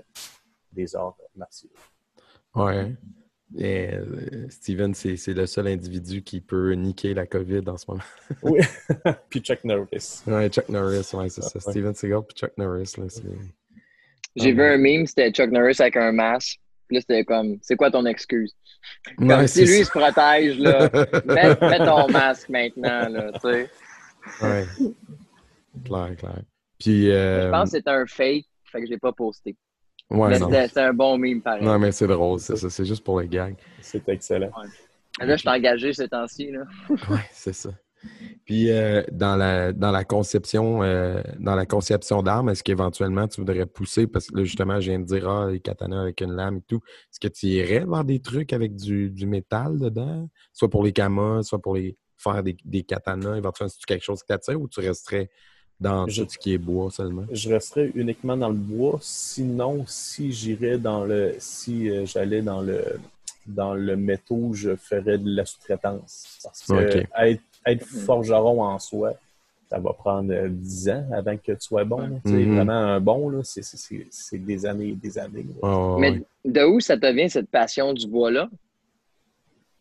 des 0.73 0.95
arts 0.95 1.17
martiaux. 1.35 1.69
Ouais. 2.55 2.95
Et, 3.57 3.89
euh, 3.93 4.47
Steven, 4.49 4.93
c'est 4.93 5.17
c'est 5.17 5.33
le 5.33 5.47
seul 5.47 5.67
individu 5.67 6.21
qui 6.21 6.39
peut 6.39 6.73
niquer 6.73 7.13
la 7.15 7.25
COVID 7.25 7.63
en 7.67 7.77
ce 7.77 7.85
moment. 7.87 8.03
Oui, 8.43 8.59
puis 9.29 9.39
Chuck 9.39 9.63
Norris. 9.63 10.21
Ouais, 10.27 10.49
Chuck 10.49 10.69
Norris, 10.69 11.09
ouais, 11.13 11.29
c'est 11.29 11.41
ça. 11.41 11.55
Ouais. 11.55 11.71
Steven 11.71 11.95
Seagal 11.95 12.21
puis 12.27 12.37
Chuck 12.37 12.51
Norris, 12.57 12.93
là, 12.97 13.05
c'est... 13.07 13.23
J'ai 14.35 14.49
Ah, 14.51 14.53
vu 14.53 14.63
un 14.63 14.77
meme, 14.77 15.07
c'était 15.07 15.31
Chuck 15.31 15.49
Norris 15.49 15.77
avec 15.79 15.97
un 15.97 16.11
masque. 16.11 16.59
Puis 16.87 16.97
là, 16.97 17.01
c'était 17.01 17.23
comme, 17.23 17.57
c'est 17.61 17.75
quoi 17.75 17.91
ton 17.91 18.05
excuse? 18.05 18.55
Comme 19.17 19.29
Ouais, 19.29 19.47
si 19.47 19.59
c'est 19.59 19.71
lui, 19.71 19.79
il 19.79 19.85
se 19.85 19.91
protège, 19.91 20.57
là. 20.59 20.89
mets, 21.25 21.69
mets 21.69 21.85
ton 21.85 22.07
masque 22.09 22.49
maintenant, 22.49 23.09
là, 23.09 23.31
tu 23.33 23.39
sais. 23.41 23.69
Ouais. 24.41 24.65
Clair, 25.85 26.15
clair. 26.17 26.41
Puis, 26.79 27.11
euh, 27.11 27.45
Je 27.45 27.51
pense 27.51 27.71
que 27.71 27.77
c'était 27.77 27.89
un 27.91 28.05
fake, 28.05 28.45
fait 28.71 28.79
que 28.79 28.85
je 28.85 28.91
l'ai 28.91 28.97
pas 28.97 29.11
posté. 29.11 29.55
Ouais, 30.09 30.39
c'était 30.39 30.81
un 30.81 30.93
bon 30.93 31.17
meme, 31.17 31.41
pareil. 31.41 31.63
Non, 31.63 31.77
mais 31.79 31.91
c'est 31.91 32.07
drôle, 32.07 32.39
c'est 32.39 32.55
ça. 32.55 32.69
C'est 32.69 32.85
juste 32.85 33.03
pour 33.03 33.19
les 33.19 33.27
gags. 33.27 33.55
C'est 33.81 34.07
excellent. 34.09 34.51
Là, 35.19 35.35
je 35.35 35.39
suis 35.39 35.49
engagé 35.49 35.93
ces 35.93 36.07
temps-ci, 36.07 36.51
là. 36.51 36.61
Ouais, 37.09 37.25
c'est 37.31 37.53
ça. 37.53 37.71
Puis, 38.45 38.71
euh, 38.71 39.03
dans, 39.11 39.35
la, 39.35 39.73
dans 39.73 39.91
la 39.91 40.05
conception 40.05 40.83
euh, 40.83 41.21
dans 41.39 41.55
la 41.55 41.65
conception 41.65 42.23
d'armes, 42.23 42.49
est-ce 42.49 42.63
qu'éventuellement 42.63 43.27
tu 43.27 43.41
voudrais 43.41 43.65
pousser, 43.65 44.07
parce 44.07 44.27
que 44.27 44.37
là, 44.37 44.43
justement, 44.45 44.79
je 44.79 44.91
viens 44.91 44.99
de 44.99 45.05
dire, 45.05 45.29
ah, 45.29 45.51
les 45.51 45.59
katanas 45.59 46.01
avec 46.01 46.21
une 46.21 46.31
lame 46.31 46.57
et 46.57 46.61
tout, 46.61 46.79
est-ce 47.11 47.19
que 47.19 47.27
tu 47.27 47.47
irais 47.47 47.83
voir 47.83 48.05
des 48.05 48.21
trucs 48.21 48.53
avec 48.53 48.75
du, 48.75 49.09
du 49.09 49.27
métal 49.27 49.77
dedans, 49.79 50.29
soit 50.53 50.69
pour 50.69 50.83
les 50.83 50.93
kamas, 50.93 51.43
soit 51.43 51.61
pour 51.61 51.75
les 51.75 51.97
faire 52.17 52.41
des, 52.41 52.55
des 52.63 52.83
katanas, 52.83 53.35
éventuellement, 53.35 53.69
c'est 53.69 53.85
quelque 53.85 54.03
chose 54.03 54.21
qui 54.21 54.27
t'attire 54.27 54.59
ou 54.61 54.69
tu 54.69 54.79
resterais 54.79 55.29
dans 55.79 56.07
Je- 56.07 56.23
tout 56.23 56.29
ce 56.29 56.37
qui 56.37 56.53
est 56.53 56.57
bois 56.57 56.91
seulement? 56.91 57.25
Je 57.31 57.49
resterais 57.49 57.91
uniquement 57.95 58.35
dans 58.37 58.49
le 58.49 58.55
bois. 58.55 58.99
Sinon, 59.01 59.85
si 59.87 60.31
j'irais 60.31 60.77
dans 60.77 61.05
le. 61.05 61.35
Si 61.39 61.89
euh, 61.89 62.05
j'allais 62.05 62.41
dans 62.41 62.61
le 62.61 62.83
dans 63.45 63.73
le 63.73 63.95
métaux, 63.95 64.51
je 64.53 64.75
ferais 64.75 65.17
de 65.17 65.35
la 65.35 65.43
sous-traitance. 65.45 66.37
Parce 66.43 66.67
que 66.67 67.03
être, 67.19 67.41
être 67.65 67.83
forgeron 67.85 68.61
en 68.63 68.77
soi, 68.77 69.13
ça 69.69 69.79
va 69.79 69.91
prendre 69.93 70.31
euh, 70.31 70.49
10 70.49 70.89
ans 70.89 71.05
avant 71.11 71.35
que 71.35 71.53
tu 71.53 71.57
sois 71.61 71.83
bon. 71.83 72.19
Tu 72.25 72.29
sais, 72.31 72.35
Mhm. 72.45 72.55
Vraiment 72.55 72.71
un 72.73 72.99
bon, 72.99 73.29
là, 73.29 73.39
c'est- 73.43 73.63
c'est 73.63 73.77
c'est- 73.77 74.07
c'est 74.11 74.37
des 74.37 74.65
années 74.67 74.89
et 74.89 74.95
des 74.95 75.17
années. 75.17 75.47
Ah, 75.63 75.95
Mais 75.97 76.11
ouais. 76.11 76.23
de 76.45 76.63
où 76.65 76.79
ça 76.79 76.95
te 76.97 77.11
vient, 77.11 77.27
cette 77.29 77.49
passion 77.49 77.93
du 77.93 78.07
bois-là? 78.07 78.49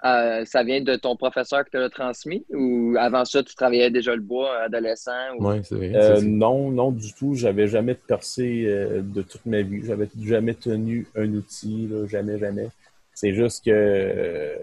Euh, 0.04 0.44
ça 0.44 0.62
vient 0.62 0.80
de 0.80 0.94
ton 0.94 1.16
professeur 1.16 1.64
qui 1.64 1.72
te 1.72 1.76
l'a 1.76 1.90
transmis? 1.90 2.44
Ou 2.50 2.94
avant 2.98 3.24
ça, 3.24 3.42
tu 3.42 3.54
travaillais 3.54 3.90
déjà 3.90 4.14
le 4.14 4.22
bois, 4.22 4.62
adolescent? 4.62 5.34
Ou... 5.36 5.48
Ouais, 5.48 5.60
c'est 5.64 5.74
vrai. 5.74 5.92
Euh, 5.94 6.20
non, 6.22 6.70
non 6.70 6.92
du 6.92 7.12
tout. 7.12 7.34
J'avais 7.34 7.66
jamais 7.66 7.94
percé 7.94 8.64
euh, 8.66 9.02
de 9.02 9.22
toute 9.22 9.44
ma 9.44 9.62
vie. 9.62 9.84
J'avais 9.84 10.08
jamais 10.22 10.54
tenu 10.54 11.08
un 11.16 11.32
outil, 11.34 11.88
là, 11.88 12.06
jamais, 12.06 12.38
jamais. 12.38 12.68
C'est 13.12 13.34
juste 13.34 13.64
que 13.64 13.70
euh, 13.72 14.56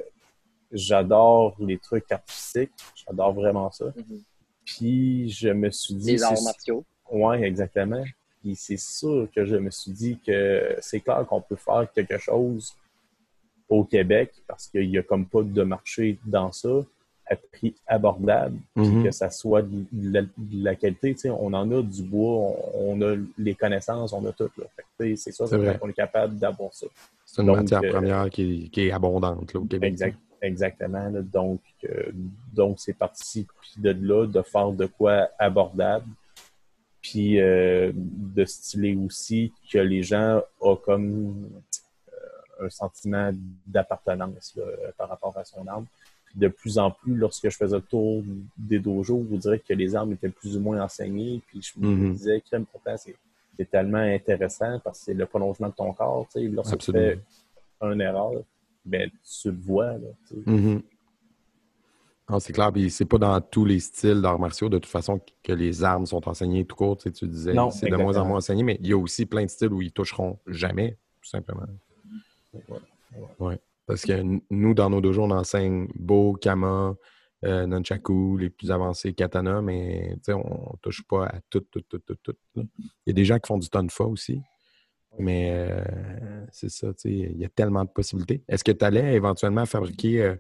j'adore 0.71 1.57
les 1.59 1.79
trucs 1.79 2.09
artistiques. 2.11 2.71
J'adore 3.05 3.33
vraiment 3.33 3.69
ça. 3.71 3.85
Mhm. 3.85 4.21
Puis 4.63 5.29
je 5.29 5.49
me 5.49 5.69
suis 5.69 5.95
dit. 5.95 6.13
Les 6.13 6.23
arts 6.23 6.41
martiaux. 6.43 6.85
Ouais, 7.11 7.41
exactement. 7.41 8.03
Puis 8.41 8.55
c'est 8.55 8.77
sûr 8.77 9.27
que 9.35 9.43
je 9.43 9.57
me 9.57 9.69
suis 9.69 9.91
dit 9.91 10.17
que 10.25 10.77
c'est 10.79 11.01
clair 11.01 11.25
qu'on 11.27 11.41
peut 11.41 11.57
faire 11.57 11.87
quelque 11.93 12.17
chose 12.17 12.73
au 13.69 13.83
Québec 13.83 14.31
parce 14.47 14.67
qu'il 14.67 14.89
y 14.89 14.97
a 14.97 15.03
comme 15.03 15.25
pas 15.25 15.41
de 15.43 15.63
marché 15.63 16.19
dans 16.25 16.51
ça 16.51 16.69
à 17.27 17.35
prix 17.35 17.73
abordable, 17.87 18.59
puis 18.75 18.85
Mhm. 18.87 19.03
que 19.05 19.09
ça 19.11 19.31
soit 19.31 19.63
de 19.63 19.85
la, 19.91 20.21
de 20.21 20.63
la 20.63 20.75
qualité. 20.75 21.13
Tu 21.15 21.21
sais, 21.21 21.29
on 21.31 21.47
en 21.53 21.71
a 21.71 21.81
du 21.81 22.03
bois, 22.03 22.53
on, 22.75 22.99
on 22.99 23.01
a 23.01 23.15
les 23.39 23.55
connaissances, 23.55 24.13
on 24.13 24.23
a 24.27 24.31
tout. 24.31 24.47
C'est 24.99 25.15
ça, 25.31 25.47
C'est 25.47 25.57
vrai. 25.57 25.77
qu'on 25.79 25.89
est 25.89 25.93
capable 25.93 26.35
d'avoir 26.37 26.71
ça. 26.71 26.85
C'est 27.25 27.41
une 27.41 27.47
Donc, 27.47 27.57
matière 27.57 27.81
euh, 27.83 27.89
première 27.89 28.29
qui 28.29 28.65
est, 28.65 28.67
qui 28.69 28.81
est 28.87 28.91
abondante 28.91 29.53
là, 29.55 29.59
au 29.59 29.65
Québec. 29.65 29.91
Exact, 29.93 30.17
Exactement. 30.43 31.09
là. 31.09 31.21
Donc, 31.23 31.61
euh, 31.89 32.11
donc 32.53 32.75
c'est 32.79 32.93
parti 32.93 33.47
puis 33.59 33.81
de 33.81 33.89
là 34.07 34.27
de 34.27 34.43
faire 34.43 34.71
de 34.71 34.85
quoi 34.85 35.27
abordable, 35.39 36.05
puis 37.01 37.39
euh, 37.41 37.91
de 37.95 38.45
styler 38.45 38.95
aussi 38.95 39.51
que 39.71 39.79
les 39.79 40.03
gens 40.03 40.41
ont 40.61 40.75
comme 40.75 41.49
un 42.61 42.69
sentiment 42.69 43.31
d'appartenance 43.67 44.53
là, 44.55 44.63
par 44.97 45.09
rapport 45.09 45.37
à 45.37 45.43
son 45.45 45.65
arme. 45.67 45.85
Puis 46.25 46.39
de 46.39 46.47
plus 46.47 46.77
en 46.77 46.91
plus, 46.91 47.15
lorsque 47.15 47.49
je 47.49 47.55
faisais 47.55 47.75
le 47.75 47.81
tour 47.81 48.23
des 48.57 48.79
dojos, 48.79 49.25
vous 49.29 49.37
direz 49.37 49.59
que 49.59 49.73
les 49.73 49.95
armes 49.95 50.13
étaient 50.13 50.29
plus 50.29 50.57
ou 50.57 50.59
moins 50.59 50.81
enseignées. 50.81 51.41
Puis 51.47 51.61
je 51.61 51.79
me 51.79 51.87
Mhm. 51.87 52.13
disais, 52.13 52.41
crème 52.41 52.65
pourtant, 52.65 52.95
c'est 52.97 53.69
tellement 53.69 53.97
intéressant 53.99 54.79
parce 54.83 54.99
que 54.99 55.05
c'est 55.05 55.13
le 55.13 55.25
prolongement 55.25 55.69
de 55.69 55.73
ton 55.73 55.93
corps. 55.93 56.27
tu 56.33 56.41
sais. 56.41 56.47
Lorsque 56.47 56.73
Absolument. 56.73 57.11
tu 57.13 57.19
fais 57.79 57.93
une 57.93 58.01
erreur, 58.01 58.31
ben, 58.83 59.09
tu 59.41 59.51
le 59.51 59.57
vois. 59.57 59.93
Là. 59.93 60.07
Mhm. 60.45 60.81
Ah, 62.27 62.39
c'est 62.39 62.53
clair, 62.53 62.73
puis 62.73 62.89
c'est 62.89 63.05
pas 63.05 63.19
dans 63.19 63.39
tous 63.39 63.65
les 63.65 63.79
styles 63.79 64.19
d'arts 64.19 64.39
martiaux 64.39 64.67
de 64.67 64.79
toute 64.79 64.89
façon 64.91 65.21
que 65.43 65.53
les 65.53 65.83
armes 65.83 66.07
sont 66.07 66.27
enseignées 66.27 66.65
tout 66.65 66.75
court, 66.75 66.97
tu, 66.97 67.03
sais, 67.03 67.11
tu 67.11 67.27
disais, 67.27 67.53
Non, 67.53 67.69
c'est 67.69 67.87
de 67.87 67.95
moins 67.95 68.17
en 68.17 68.25
moins 68.25 68.37
enseigné, 68.37 68.63
mais 68.63 68.77
il 68.81 68.87
y 68.87 68.93
a 68.93 68.97
aussi 68.97 69.27
plein 69.27 69.43
de 69.45 69.49
styles 69.49 69.71
où 69.71 69.79
ils 69.81 69.91
toucheront 69.91 70.39
jamais, 70.47 70.97
tout 71.21 71.29
simplement. 71.29 71.61
Ouais. 73.39 73.59
Parce 73.85 74.01
que 74.03 74.23
nous, 74.49 74.73
dans 74.73 74.89
nos 74.89 75.01
dojos, 75.01 75.23
on 75.23 75.31
enseigne 75.31 75.87
Bo, 75.95 76.33
Kama, 76.33 76.95
euh, 77.43 77.67
Nunchaku, 77.67 78.37
les 78.37 78.49
plus 78.49 78.71
avancés, 78.71 79.13
Katana, 79.13 79.61
mais 79.61 80.15
on, 80.29 80.71
on 80.71 80.75
touche 80.81 81.03
pas 81.07 81.27
à 81.27 81.35
tout, 81.49 81.61
tout, 81.71 81.81
tout, 81.81 81.99
tout, 81.99 82.15
tout. 82.23 82.35
Il 82.55 82.63
y 83.07 83.09
a 83.11 83.13
des 83.13 83.25
gens 83.25 83.37
qui 83.37 83.47
font 83.47 83.59
du 83.59 83.69
tonfa 83.69 84.05
aussi, 84.05 84.41
mais 85.19 85.49
euh, 85.51 86.45
c'est 86.51 86.69
ça, 86.69 86.87
tu 86.93 87.01
sais, 87.01 87.11
il 87.11 87.37
y 87.37 87.45
a 87.45 87.49
tellement 87.49 87.83
de 87.83 87.89
possibilités. 87.89 88.43
Est-ce 88.47 88.63
que 88.63 88.71
tu 88.71 88.83
allais 88.83 89.13
éventuellement 89.13 89.65
fabriquer 89.67 90.21
euh, 90.23 90.35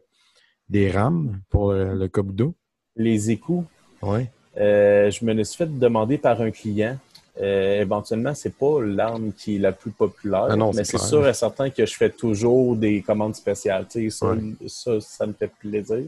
des 0.67 0.89
rames 0.89 1.41
pour 1.49 1.73
le, 1.73 1.93
le 1.93 2.07
Kobudo? 2.07 2.55
Les 2.95 3.29
écous, 3.29 3.65
Oui. 4.01 4.21
euh, 4.57 5.11
je 5.11 5.23
me 5.23 5.33
les 5.33 5.43
suis 5.43 5.57
fait 5.57 5.77
demander 5.79 6.17
par 6.17 6.41
un 6.41 6.49
client. 6.49 6.97
Euh, 7.41 7.81
éventuellement, 7.81 8.33
c'est 8.33 8.55
pas 8.55 8.81
l'arme 8.81 9.33
qui 9.33 9.57
est 9.57 9.59
la 9.59 9.73
plus 9.73 9.91
populaire, 9.91 10.47
Ah 10.49 10.55
non, 10.55 10.71
mais 10.73 10.85
c'est 10.85 10.97
sûr 10.97 11.27
et 11.27 11.33
certain 11.33 11.69
que 11.69 11.85
je 11.85 11.93
fais 11.93 12.09
toujours 12.09 12.75
des 12.77 13.01
commandes 13.01 13.35
spéciales. 13.35 13.85
Ça, 14.09 14.27
Ouais. 14.27 14.37
ça, 14.67 15.01
ça 15.01 15.25
me 15.27 15.33
fait 15.33 15.51
plaisir. 15.59 16.05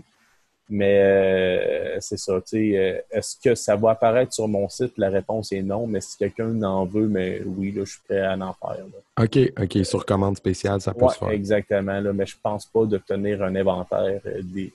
Mais 0.70 1.00
euh, 1.02 1.98
c'est 2.02 2.18
ça. 2.18 2.34
euh, 2.54 3.00
Est-ce 3.12 3.38
que 3.42 3.56
ça 3.56 3.76
va 3.78 3.92
apparaître 3.92 4.34
sur 4.34 4.48
mon 4.50 4.68
site? 4.68 4.94
La 4.98 5.10
réponse 5.10 5.52
est 5.54 5.62
non. 5.62 5.88
Mais 5.88 6.02
si 6.02 6.18
quelqu'un 6.18 6.62
en 6.64 6.86
veut, 6.86 7.08
mais 7.08 7.42
oui, 7.46 7.72
là, 7.72 7.84
je 7.86 7.92
suis 7.92 8.02
prêt 8.08 8.20
à 8.22 8.34
en 8.34 8.54
faire. 8.54 8.84
là. 8.86 9.24
OK, 9.24 9.38
OK, 9.62 9.86
sur 9.86 10.06
commande 10.06 10.36
spéciale, 10.38 10.82
ça 10.82 10.94
peut 10.94 11.06
Ouais, 11.06 11.14
se 11.14 11.20
faire. 11.20 11.30
exactement. 11.30 12.00
Là, 12.02 12.12
mais 12.12 12.26
je 12.26 12.36
pense 12.42 12.66
pas 12.66 12.84
d'obtenir 12.86 13.44
un 13.44 13.56
inventaire 13.56 14.20
euh, 14.26 14.42
des, 14.44 14.74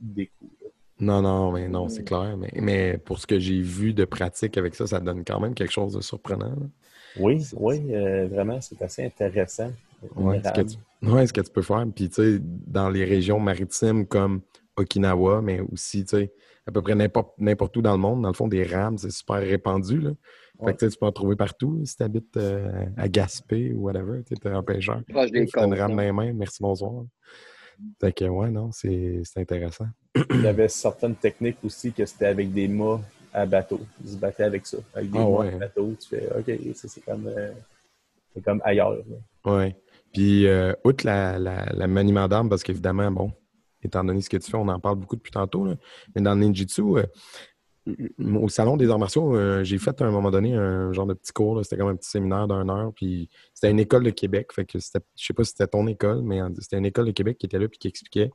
des 0.00 0.26
coûts. 0.26 0.46
Non, 1.00 1.22
non, 1.22 1.52
mais 1.52 1.68
non, 1.68 1.88
c'est 1.88 2.02
clair. 2.04 2.36
Mais, 2.36 2.50
mais 2.60 2.98
pour 2.98 3.18
ce 3.18 3.26
que 3.26 3.38
j'ai 3.38 3.60
vu 3.60 3.94
de 3.94 4.04
pratique 4.04 4.56
avec 4.58 4.74
ça, 4.74 4.86
ça 4.86 5.00
donne 5.00 5.24
quand 5.24 5.38
même 5.40 5.54
quelque 5.54 5.72
chose 5.72 5.94
de 5.94 6.00
surprenant. 6.00 6.50
là. 6.50 6.66
Oui, 7.18 7.44
oui, 7.56 7.94
euh, 7.94 8.26
vraiment, 8.28 8.60
c'est 8.60 8.80
assez 8.82 9.04
intéressant. 9.04 9.70
Ouais, 10.16 10.40
ce 10.44 10.52
que 10.52 10.60
tu, 10.66 10.76
ouais, 11.10 11.26
ce 11.26 11.32
que 11.32 11.40
tu 11.40 11.50
peux 11.50 11.62
faire. 11.62 11.84
Puis, 11.94 12.08
tu 12.08 12.14
sais, 12.14 12.38
dans 12.42 12.90
les 12.90 13.04
régions 13.04 13.40
maritimes 13.40 14.06
comme 14.06 14.40
Okinawa, 14.76 15.40
mais 15.42 15.60
aussi, 15.60 16.04
tu 16.04 16.16
sais, 16.16 16.32
à 16.66 16.70
peu 16.72 16.82
près 16.82 16.94
n'importe 16.94 17.76
où 17.76 17.82
dans 17.82 17.92
le 17.92 17.98
monde, 17.98 18.22
dans 18.22 18.28
le 18.28 18.34
fond, 18.34 18.46
des 18.46 18.62
rames, 18.62 18.98
c'est 18.98 19.10
super 19.10 19.36
répandu. 19.36 20.00
Là. 20.00 20.10
Fait 20.60 20.64
Ouais. 20.64 20.74
que 20.74 20.86
tu 20.86 20.98
peux 20.98 21.06
en 21.06 21.12
trouver 21.12 21.36
partout. 21.36 21.80
Si 21.84 21.96
tu 21.96 22.02
habites 22.02 22.36
à 22.96 23.08
Gaspé 23.08 23.72
ou 23.72 23.84
whatever, 23.84 24.22
tu 24.24 24.34
es 24.34 24.50
un 24.52 24.62
pêcheur. 24.62 25.00
Proche 25.08 25.30
des 25.30 25.46
Tu 25.46 25.58
as 25.58 25.64
une 25.64 25.70
côtes. 25.70 25.78
rame 25.80 25.96
dans 25.96 26.02
les 26.02 26.12
mains, 26.12 26.32
merci, 26.34 26.58
bonsoir. 26.60 27.04
Fait 28.00 28.12
que, 28.12 28.24
ouais, 28.24 28.50
non, 28.50 28.70
c'est 28.72 29.22
intéressant. 29.36 29.86
Il 30.30 30.42
y 30.42 30.46
avait 30.46 30.68
certaines 30.68 31.14
techniques 31.14 31.58
aussi 31.64 31.92
que 31.92 32.04
c'était 32.06 32.26
avec 32.26 32.52
des 32.52 32.66
mâts 32.68 33.00
à 33.32 33.46
bateau. 33.46 33.80
Ils 34.04 34.10
se 34.10 34.16
battaient 34.16 34.44
avec 34.44 34.66
ça. 34.66 34.78
Avec 34.94 35.10
des 35.10 35.18
Ah 35.18 35.22
mâts 35.22 35.28
ouais. 35.28 35.54
à 35.54 35.58
bateau, 35.58 35.94
tu 36.00 36.08
fais 36.08 36.28
OK, 36.36 36.74
ça, 36.74 36.88
c'est 36.88 37.00
comme, 37.04 37.26
euh, 37.28 37.52
comme 38.44 38.60
ailleurs. 38.64 38.92
là. 38.94 39.52
Ouais. 39.56 39.76
Puis, 40.12 40.46
euh, 40.46 40.72
outre 40.84 41.04
la, 41.06 41.38
la, 41.38 41.66
la 41.72 41.86
maniement 41.86 42.26
d'armes, 42.26 42.48
parce 42.48 42.62
qu'évidemment, 42.62 43.10
bon, 43.10 43.32
étant 43.82 44.02
donné 44.02 44.20
ce 44.22 44.30
que 44.30 44.38
tu 44.38 44.50
fais, 44.50 44.56
on 44.56 44.68
en 44.68 44.80
parle 44.80 44.96
beaucoup 44.96 45.16
depuis 45.16 45.30
tantôt, 45.30 45.64
là, 45.66 45.74
mais 46.14 46.22
dans 46.22 46.34
le 46.34 46.40
ninjutsu, 46.40 46.82
euh, 46.96 47.04
au 48.18 48.48
salon 48.48 48.76
des 48.76 48.90
arts 48.90 48.98
martiaux, 48.98 49.36
euh, 49.36 49.64
j'ai 49.64 49.78
fait 49.78 50.00
à 50.00 50.04
un 50.04 50.10
moment 50.10 50.30
donné 50.30 50.54
un 50.54 50.92
genre 50.92 51.06
de 51.06 51.14
petit 51.14 51.32
cours, 51.32 51.62
c'était 51.62 51.76
comme 51.76 51.88
un 51.88 51.96
petit 51.96 52.10
séminaire 52.10 52.48
d'une 52.48 52.70
heure, 52.70 52.92
puis 52.94 53.28
c'était 53.54 53.70
une 53.70 53.80
école 53.80 54.04
de 54.04 54.10
Québec, 54.10 54.52
fait 54.52 54.64
que 54.64 54.78
c'était, 54.78 55.04
je 55.16 55.26
sais 55.26 55.34
pas 55.34 55.44
si 55.44 55.50
c'était 55.52 55.66
ton 55.66 55.86
école, 55.86 56.22
mais 56.22 56.40
c'était 56.58 56.78
une 56.78 56.86
école 56.86 57.06
de 57.06 57.12
Québec 57.12 57.38
qui 57.38 57.46
était 57.46 57.58
là 57.58 57.68
puis 57.68 57.78
qui 57.78 57.88
expliquait. 57.88 58.30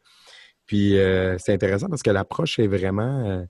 Puis 0.66 0.98
euh, 0.98 1.38
c'est 1.38 1.54
intéressant 1.54 1.88
parce 1.88 2.04
que 2.04 2.12
l'approche 2.12 2.60
est 2.60 2.68
vraiment, 2.68 3.26
euh, 3.26 3.44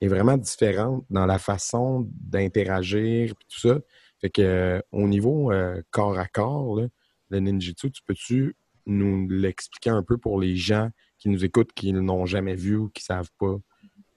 est 0.00 0.08
vraiment 0.08 0.36
différente 0.36 1.04
dans 1.10 1.26
la 1.26 1.38
façon 1.38 2.08
d'interagir 2.10 3.34
puis 3.34 3.46
tout 3.48 3.68
ça. 3.68 3.80
Fait 4.20 4.82
au 4.90 5.06
niveau 5.06 5.52
corps 5.90 6.18
à 6.18 6.26
corps, 6.26 6.80
le 7.28 7.40
ninjutsu, 7.40 7.90
tu 7.90 8.02
peux-tu 8.06 8.56
nous 8.86 9.28
l'expliquer 9.28 9.90
un 9.90 10.02
peu 10.02 10.16
pour 10.16 10.40
les 10.40 10.56
gens 10.56 10.90
qui 11.18 11.28
nous 11.28 11.44
écoutent, 11.44 11.72
qui 11.74 11.92
ne 11.92 12.00
l'ont 12.00 12.26
jamais 12.26 12.54
vu 12.54 12.76
ou 12.76 12.88
qui 12.88 13.02
savent 13.02 13.30
pas? 13.38 13.56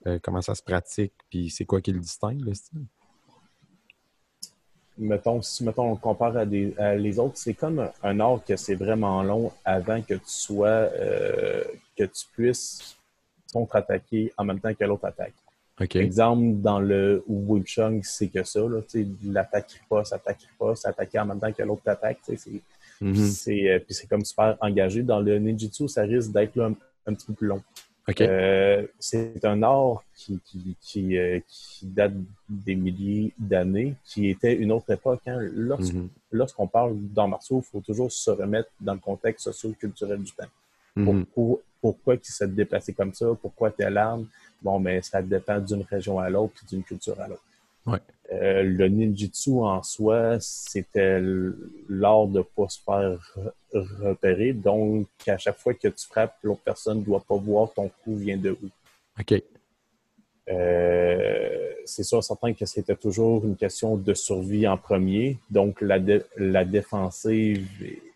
Euh, 0.08 0.20
comment 0.22 0.42
ça 0.42 0.56
se 0.56 0.64
pratique, 0.64 1.14
puis 1.30 1.50
c'est 1.50 1.66
quoi 1.66 1.82
qui 1.82 1.92
le 1.92 2.00
distingue, 2.00 2.42
le 2.42 2.54
style? 2.54 2.86
Mettons, 4.98 5.42
si 5.44 5.64
mettons, 5.64 5.92
on 5.92 5.96
compare 5.96 6.36
à, 6.38 6.46
des, 6.46 6.76
à 6.78 6.96
les 6.96 7.20
autres, 7.20 7.38
c'est 7.38 7.54
comme 7.54 7.88
un, 8.02 8.20
art 8.20 8.44
que 8.44 8.56
c'est 8.56 8.74
vraiment 8.74 9.22
long 9.22 9.52
avant 9.64 10.02
que 10.02 10.16
tu 10.16 10.22
sois, 10.26 10.68
euh, 10.68 11.64
que 11.96 12.06
tu 12.06 12.26
puisses 12.34 12.98
contre-attaquer 13.54 14.34
en 14.38 14.46
même 14.46 14.60
temps 14.60 14.74
que 14.74 14.84
l'autre 14.84 15.06
attaque. 15.06 15.36
OK. 15.80 15.96
Exemple, 15.98 16.62
dans 16.62 16.80
le 16.80 17.24
Wing 17.28 17.64
Chun, 17.64 18.00
c'est 18.02 18.30
que 18.30 18.44
ça, 18.44 18.62
l'attaque 19.24 19.72
riposte, 19.74 20.14
attaque 20.14 20.42
riposte, 20.42 20.88
attaquer 20.88 21.20
en 21.20 21.26
même 21.28 21.40
temps 21.40 21.54
que 21.54 21.62
l'autre 21.62 21.84
sais, 22.24 22.36
c'est 22.36 22.62
Mhm. 23.02 23.16
c'est 23.28 23.70
euh, 23.70 23.80
puis 23.80 23.94
c'est 23.94 24.08
comme 24.08 24.26
super 24.26 24.58
engagé. 24.60 25.04
Dans 25.04 25.20
le 25.20 25.38
ninjutsu, 25.38 25.88
ça 25.88 26.02
risque 26.04 26.32
d'être 26.32 26.60
un, 26.60 26.74
un 27.06 27.14
petit 27.14 27.26
peu 27.26 27.34
plus 27.34 27.48
long. 27.48 27.62
OK. 28.10 28.22
Euh, 28.22 28.88
c'est 29.00 29.44
un 29.44 29.62
art 29.64 30.02
qui, 30.16 30.40
qui, 30.46 30.76
qui, 30.82 31.18
euh, 31.18 31.40
qui 31.48 31.86
date 31.88 32.14
des 32.48 32.76
milliers 32.76 33.34
d'années, 33.38 33.96
qui 34.06 34.30
était 34.30 34.54
une 34.56 34.72
autre 34.72 34.90
époque. 34.92 35.22
Hein. 35.28 35.40
Mhm. 35.54 36.08
Lorsqu'on 36.32 36.68
parle 36.68 36.96
d'arts 36.98 37.28
martiaux, 37.28 37.60
il 37.60 37.70
faut 37.70 37.82
toujours 37.82 38.12
se 38.12 38.32
remettre 38.32 38.70
dans 38.80 38.94
le 38.94 39.00
contexte 39.00 39.44
socio-culturel 39.46 40.22
du 40.24 40.32
temps. 40.32 40.46
Mhm. 40.96 41.26
Pour- 41.26 41.60
pourquoi 41.82 42.16
il 42.16 42.20
s'est 42.24 42.48
déplacé 42.48 42.94
comme 42.94 43.14
ça? 43.14 43.28
Pourquoi 43.42 43.72
telle 43.72 43.98
arme? 43.98 44.26
Bon, 44.62 44.80
mais 44.80 45.02
ça 45.02 45.22
dépend 45.22 45.60
d'une 45.60 45.84
région 45.84 46.18
à 46.18 46.30
l'autre 46.30 46.54
puis 46.56 46.66
d'une 46.68 46.84
culture 46.84 47.20
à 47.22 47.28
l'autre. 47.28 47.44
Ouais. 47.86 48.00
Euh, 48.34 48.62
le 48.64 48.90
ninjutsu 48.90 49.52
en 49.52 49.82
soi, 49.84 50.38
c'était 50.42 51.20
l'art 51.88 52.28
de 52.28 52.40
ne 52.40 52.44
pas 52.44 52.68
se 52.68 52.80
faire 52.84 53.18
re- 53.74 53.88
repérer. 54.02 54.52
Donc, 54.52 55.08
à 55.28 55.38
chaque 55.38 55.58
fois 55.58 55.74
que 55.74 55.88
tu 55.88 56.06
frappes, 56.06 56.36
l'autre 56.44 56.62
personne 56.66 57.00
ne 57.00 57.04
doit 57.06 57.24
pas 57.26 57.38
voir 57.38 57.72
ton 57.74 57.90
coup 58.04 58.16
vient 58.16 58.36
de 58.38 58.52
où. 58.52 58.70
OK. 59.20 59.42
Euh, 60.50 61.74
c'est 61.86 62.04
sûr, 62.04 62.24
certain 62.24 62.54
que 62.54 62.66
c'était 62.66 62.96
toujours 62.96 63.44
une 63.46 63.56
question 63.56 63.96
de 63.98 64.14
survie 64.14 64.68
en 64.68 64.78
premier. 64.78 65.38
Donc, 65.50 65.82
la, 65.82 66.00
dé- 66.00 66.24
la 66.38 66.64
défensive 66.66 67.68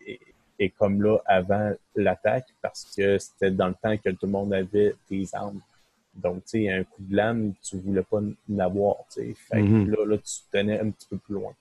est, 0.06 0.20
est 0.58 0.68
comme 0.70 1.02
là 1.02 1.18
avant 1.26 1.72
l'attaque 1.94 2.46
parce 2.60 2.84
que 2.96 3.18
c'était 3.18 3.50
dans 3.50 3.68
le 3.68 3.74
temps 3.82 3.96
que 3.96 4.10
tout 4.10 4.26
le 4.26 4.32
monde 4.32 4.52
avait 4.52 4.94
des 5.10 5.28
armes. 5.34 5.60
Donc, 6.14 6.44
tu 6.44 6.62
sais, 6.64 6.70
un 6.70 6.84
coup 6.84 7.02
de 7.02 7.16
lame, 7.16 7.54
tu 7.62 7.78
voulais 7.78 8.02
pas 8.02 8.18
en 8.20 8.58
avoir, 8.58 8.96
tu 9.12 9.20
sais. 9.22 9.34
Fait 9.34 9.60
que 9.60 9.66
Mhm. 9.66 9.90
là, 9.90 10.04
là, 10.06 10.18
tu 10.18 10.32
tenais 10.50 10.78
un 10.80 10.90
petit 10.90 11.08
peu 11.08 11.16
plus 11.16 11.34
loin. 11.34 11.52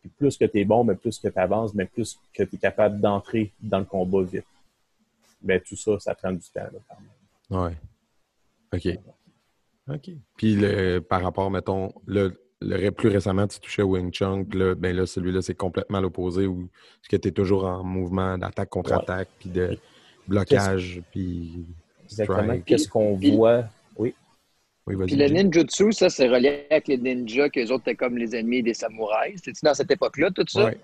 Puis 0.00 0.10
plus 0.18 0.36
que 0.36 0.44
tu 0.44 0.58
es 0.60 0.64
bon, 0.64 0.84
mais 0.84 0.94
plus 0.96 1.18
que 1.18 1.28
tu 1.28 1.38
avances, 1.38 1.72
mais 1.74 1.86
plus 1.86 2.18
que 2.32 2.42
tu 2.42 2.56
es 2.56 2.58
capable 2.58 3.00
d'entrer 3.00 3.52
dans 3.60 3.78
le 3.78 3.84
combat 3.84 4.22
vite. 4.22 4.44
Mais 5.42 5.60
tout 5.60 5.76
ça, 5.76 5.98
ça 6.00 6.14
prend 6.14 6.32
du 6.32 6.40
temps, 6.52 6.60
là, 6.60 6.78
quand 6.88 6.96
même. 7.60 7.62
Ouais. 7.66 7.76
OK. 8.72 8.98
OK. 9.94 10.10
Puis 10.36 10.56
le, 10.56 10.98
par 11.00 11.22
rapport, 11.22 11.50
mettons, 11.50 11.92
le, 12.06 12.34
le 12.60 12.90
plus 12.90 13.10
récemment, 13.10 13.46
tu 13.46 13.60
touchais 13.60 13.82
Wing 13.82 14.10
Chun, 14.10 14.44
là, 14.52 14.74
ben 14.74 14.96
là, 14.96 15.06
celui-là, 15.06 15.40
c'est 15.42 15.54
complètement 15.54 16.00
l'opposé 16.00 16.46
où 16.46 16.62
est-ce 16.62 17.08
que 17.08 17.16
tu 17.16 17.28
es 17.28 17.32
toujours 17.32 17.64
en 17.64 17.84
mouvement 17.84 18.36
d'attaque 18.38 18.70
contre 18.70 18.92
attaque, 18.94 19.28
puis 19.38 19.50
de 19.50 19.78
blocage, 20.26 21.02
puis. 21.12 21.64
Exactement. 22.04 22.42
Strike. 22.42 22.64
Qu'est-ce 22.64 22.88
qu'on 22.88 23.16
voit? 23.16 23.64
Oui. 24.86 24.96
Puis 25.06 25.16
le 25.16 25.28
ninjutsu, 25.28 25.92
ça, 25.92 26.10
c'est 26.10 26.28
relié 26.28 26.66
avec 26.70 26.88
les 26.88 26.98
ninjas, 26.98 27.48
que 27.48 27.58
les 27.60 27.70
autres 27.70 27.84
étaient 27.88 27.96
comme 27.96 28.18
les 28.18 28.36
ennemis 28.36 28.62
des 28.62 28.74
samouraïs. 28.74 29.36
C'était-tu 29.36 29.64
dans 29.64 29.74
cette 29.74 29.90
époque-là, 29.90 30.30
tout 30.30 30.44
ça? 30.46 30.66
Ouais. 30.66 30.78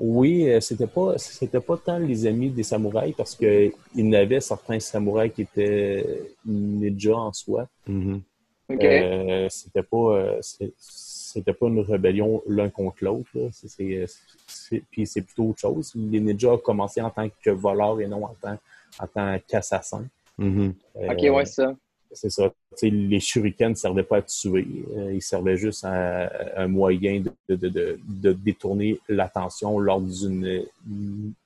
Oui, 0.00 0.48
euh, 0.48 0.60
c'était 0.60 0.86
pas 0.86 1.18
c'était 1.18 1.60
pas 1.60 1.76
tant 1.76 1.98
les 1.98 2.26
amis 2.26 2.50
des 2.50 2.62
samouraïs 2.62 3.14
parce 3.16 3.34
que 3.34 3.72
il 3.94 4.06
y 4.06 4.08
en 4.08 4.12
avait 4.12 4.40
certains 4.40 4.78
samouraïs 4.78 5.32
qui 5.32 5.42
étaient 5.42 6.22
ninjas 6.46 7.16
en 7.16 7.32
soi. 7.32 7.66
Mhm. 7.86 8.22
OK. 8.70 8.84
Euh, 8.84 9.48
c'était 9.48 9.82
pas 9.82 9.96
euh, 9.96 10.38
c'était 10.40 11.52
pas 11.52 11.66
une 11.66 11.80
rébellion 11.80 12.42
l'un 12.46 12.68
contre 12.68 13.02
l'autre. 13.02 13.30
Puis 14.90 15.06
c'est 15.06 15.22
plutôt 15.22 15.48
autre 15.48 15.58
chose. 15.58 15.92
Les 15.96 16.20
ninjas 16.20 16.50
ont 16.50 16.58
commencé 16.58 17.00
en 17.00 17.10
tant 17.10 17.28
que 17.42 17.50
voleurs 17.50 18.00
et 18.00 18.06
non 18.06 18.24
en 18.24 18.36
tant, 18.40 18.56
en 19.00 19.06
tant 19.06 19.36
qu'assassins. 19.48 20.06
Mhm. 20.36 20.74
ok, 20.94 21.22
ouais, 21.34 21.44
ça. 21.44 21.74
C'est 22.12 22.30
ça. 22.30 22.52
les 22.82 23.20
shurikens 23.20 23.70
ne 23.70 23.74
servaient 23.74 24.02
pas 24.02 24.18
à 24.18 24.22
tuer. 24.22 24.66
ils 25.12 25.22
servaient 25.22 25.56
juste 25.56 25.84
à, 25.84 26.30
un 26.56 26.68
moyen 26.68 27.20
de, 27.48 27.54
de, 27.56 27.68
de, 27.68 28.00
de 28.06 28.32
détourner 28.32 28.98
l'attention 29.08 29.78
lors 29.78 30.00
d'une 30.00 30.64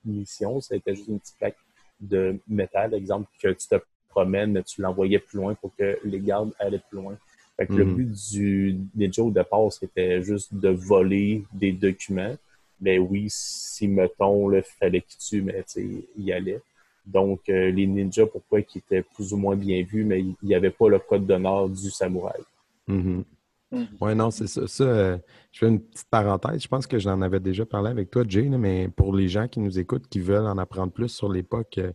mission. 0.05 0.61
C'était 0.61 0.95
juste 0.95 1.07
une 1.09 1.19
petite 1.19 1.37
plaque 1.37 1.57
de 1.99 2.37
métal, 2.47 2.93
exemple, 2.93 3.29
que 3.41 3.49
tu 3.49 3.67
te 3.67 3.75
promènes, 4.09 4.61
tu 4.63 4.81
l'envoyais 4.81 5.19
plus 5.19 5.37
loin 5.37 5.53
pour 5.55 5.71
que 5.75 5.97
les 6.03 6.19
gardes 6.19 6.51
allaient 6.59 6.81
plus 6.89 6.97
loin. 6.99 7.17
Fait 7.57 7.67
que 7.67 7.73
Le 7.73 7.85
Mhm. 7.85 7.95
but 7.95 8.11
du 8.31 8.77
ninja 8.95 9.21
au 9.23 9.31
départ, 9.31 9.71
c'était 9.71 10.21
juste 10.23 10.53
de 10.53 10.69
voler 10.69 11.43
des 11.53 11.71
documents. 11.71 12.35
Mais 12.81 12.97
oui, 12.97 13.27
si, 13.29 13.87
mettons, 13.87 14.51
il 14.51 14.63
fallait 14.63 15.01
qu'il 15.01 15.19
tue, 15.19 15.41
mais 15.41 15.63
il 15.77 16.03
y 16.17 16.33
allait. 16.33 16.61
Donc, 17.05 17.41
euh, 17.49 17.69
les 17.71 17.85
ninjas, 17.87 18.25
pourquoi 18.27 18.59
ils 18.61 18.77
étaient 18.77 19.03
plus 19.03 19.33
ou 19.33 19.37
moins 19.37 19.55
bien 19.55 19.83
vus, 19.83 20.03
mais 20.05 20.21
il 20.21 20.35
n'y 20.43 20.55
avait 20.55 20.69
pas 20.71 20.87
le 20.89 20.99
code 20.99 21.25
d'honneur 21.25 21.67
du 21.69 21.89
samouraï. 21.91 22.41
Mhm. 22.87 23.23
Mhm. 23.71 23.87
Ouais, 23.99 24.13
non, 24.15 24.29
c'est 24.29 24.47
ça. 24.47 24.67
Ça, 24.67 24.83
euh, 24.83 25.17
je 25.51 25.59
fais 25.59 25.67
une 25.67 25.79
petite 25.81 26.07
parenthèse. 26.09 26.61
Je 26.61 26.67
pense 26.67 26.85
que 26.87 26.99
j'en 26.99 27.21
avais 27.21 27.39
déjà 27.39 27.65
parlé 27.65 27.89
avec 27.89 28.11
toi, 28.11 28.23
Jay, 28.27 28.43
là, 28.43 28.57
mais 28.57 28.87
pour 28.87 29.15
les 29.15 29.27
gens 29.27 29.47
qui 29.47 29.59
nous 29.59 29.79
écoutent, 29.79 30.07
qui 30.07 30.19
veulent 30.19 30.45
en 30.45 30.57
apprendre 30.59 30.91
plus 30.93 31.09
sur 31.09 31.31
l'époque 31.31 31.77
euh, 31.79 31.91